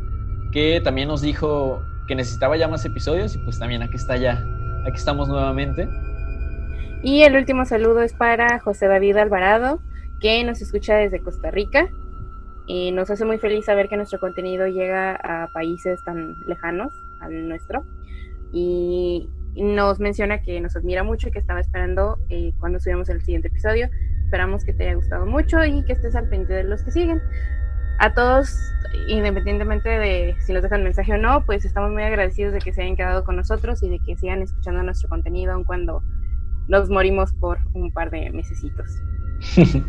que 0.51 0.81
también 0.83 1.07
nos 1.07 1.21
dijo 1.21 1.81
que 2.07 2.15
necesitaba 2.15 2.57
ya 2.57 2.67
más 2.67 2.85
episodios 2.85 3.35
y 3.35 3.39
pues 3.39 3.59
también 3.59 3.81
aquí 3.83 3.95
está 3.95 4.17
ya, 4.17 4.45
aquí 4.85 4.97
estamos 4.97 5.27
nuevamente. 5.27 5.87
Y 7.03 7.23
el 7.23 7.35
último 7.35 7.65
saludo 7.65 8.01
es 8.01 8.13
para 8.13 8.59
José 8.59 8.87
David 8.87 9.17
Alvarado, 9.17 9.81
que 10.21 10.43
nos 10.45 10.61
escucha 10.61 10.95
desde 10.95 11.19
Costa 11.19 11.51
Rica. 11.51 11.89
Y 12.65 12.93
nos 12.93 13.09
hace 13.09 13.25
muy 13.25 13.37
feliz 13.39 13.65
saber 13.65 13.89
que 13.89 13.97
nuestro 13.97 14.19
contenido 14.19 14.67
llega 14.67 15.15
a 15.15 15.49
países 15.53 16.01
tan 16.05 16.33
lejanos 16.47 16.93
al 17.19 17.49
nuestro. 17.49 17.83
Y 18.53 19.27
nos 19.55 19.99
menciona 19.99 20.41
que 20.41 20.61
nos 20.61 20.77
admira 20.77 21.03
mucho 21.03 21.27
y 21.27 21.31
que 21.31 21.39
estaba 21.39 21.59
esperando 21.59 22.17
eh, 22.29 22.53
cuando 22.59 22.79
subamos 22.79 23.09
el 23.09 23.21
siguiente 23.21 23.49
episodio. 23.49 23.89
Esperamos 24.23 24.63
que 24.63 24.73
te 24.73 24.85
haya 24.85 24.95
gustado 24.95 25.25
mucho 25.25 25.63
y 25.65 25.83
que 25.83 25.91
estés 25.91 26.15
al 26.15 26.29
pendiente 26.29 26.53
de 26.53 26.63
los 26.63 26.83
que 26.83 26.91
siguen. 26.91 27.21
A 27.99 28.13
todos, 28.13 28.55
independientemente 29.07 29.89
de 29.89 30.35
si 30.39 30.53
nos 30.53 30.63
dejan 30.63 30.83
mensaje 30.83 31.13
o 31.13 31.17
no, 31.17 31.45
pues 31.45 31.65
estamos 31.65 31.91
muy 31.91 32.03
agradecidos 32.03 32.53
de 32.53 32.59
que 32.59 32.73
se 32.73 32.81
hayan 32.81 32.95
quedado 32.95 33.23
con 33.23 33.35
nosotros 33.35 33.81
y 33.83 33.89
de 33.89 33.99
que 33.99 34.15
sigan 34.17 34.41
escuchando 34.41 34.83
nuestro 34.83 35.09
contenido 35.09 35.53
aun 35.53 35.63
cuando 35.63 36.03
nos 36.67 36.89
morimos 36.89 37.33
por 37.33 37.59
un 37.73 37.91
par 37.91 38.09
de 38.09 38.29
mesecitos. 38.31 38.87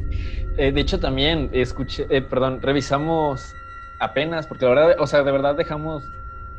Eh, 0.56 0.70
de 0.70 0.80
hecho, 0.82 1.00
también 1.00 1.50
escuché, 1.52 2.06
eh, 2.10 2.22
perdón, 2.22 2.62
revisamos 2.62 3.56
apenas, 3.98 4.46
porque 4.46 4.66
la 4.66 4.70
verdad, 4.70 4.96
o 5.00 5.06
sea, 5.08 5.24
de 5.24 5.32
verdad 5.32 5.56
dejamos 5.56 6.04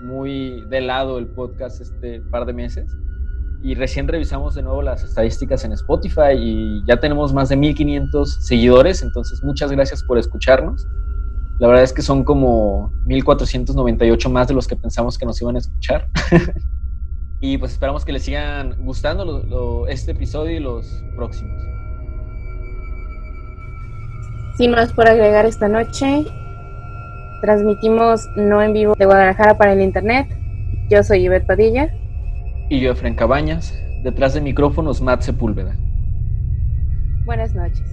muy 0.02 0.66
de 0.66 0.82
lado 0.82 1.18
el 1.18 1.28
podcast 1.28 1.80
este 1.80 2.20
par 2.30 2.46
de 2.46 2.52
meses 2.52 2.94
y 3.64 3.74
recién 3.74 4.08
revisamos 4.08 4.54
de 4.54 4.62
nuevo 4.62 4.82
las 4.82 5.04
estadísticas 5.04 5.64
en 5.66 5.72
Spotify 5.72 6.34
y 6.38 6.84
ya 6.86 6.98
tenemos 6.98 7.34
más 7.34 7.50
de 7.50 7.56
1500 7.56 8.46
seguidores, 8.46 9.02
entonces 9.02 9.44
muchas 9.44 9.72
gracias 9.72 10.04
por 10.04 10.18
escucharnos. 10.18 10.88
La 11.60 11.68
verdad 11.68 11.84
es 11.84 11.94
que 11.94 12.02
son 12.02 12.24
como 12.24 12.92
1498 13.06 14.30
más 14.30 14.48
de 14.48 14.54
los 14.54 14.68
que 14.68 14.76
pensamos 14.76 15.18
que 15.18 15.26
nos 15.26 15.42
iban 15.42 15.56
a 15.56 15.60
escuchar. 15.60 16.10
y 17.40 17.58
pues 17.58 17.72
esperamos 17.74 18.04
que 18.04 18.12
les 18.12 18.24
sigan 18.24 18.76
gustando 18.84 19.24
lo- 19.24 19.44
lo- 19.44 19.88
este 19.88 20.12
episodio 20.12 20.58
y 20.58 20.60
los 20.60 21.04
próximos. 21.16 21.56
Sin 24.58 24.72
más 24.72 24.92
por 24.94 25.08
agregar 25.08 25.46
esta 25.46 25.68
noche, 25.68 26.26
transmitimos 27.42 28.28
no 28.36 28.62
en 28.62 28.74
vivo 28.74 28.94
de 28.98 29.06
Guadalajara 29.06 29.58
para 29.58 29.74
el 29.74 29.82
internet. 29.82 30.28
Yo 30.90 31.04
soy 31.04 31.26
Ivette 31.26 31.46
Padilla. 31.46 31.90
Y 32.70 32.80
yo, 32.80 32.92
Efren 32.92 33.16
Cabañas, 33.16 33.78
detrás 34.04 34.34
de 34.34 34.42
micrófonos, 34.42 35.02
Matt 35.02 35.22
Sepúlveda. 35.22 35.76
Buenas 37.26 37.54
noches. 37.56 37.84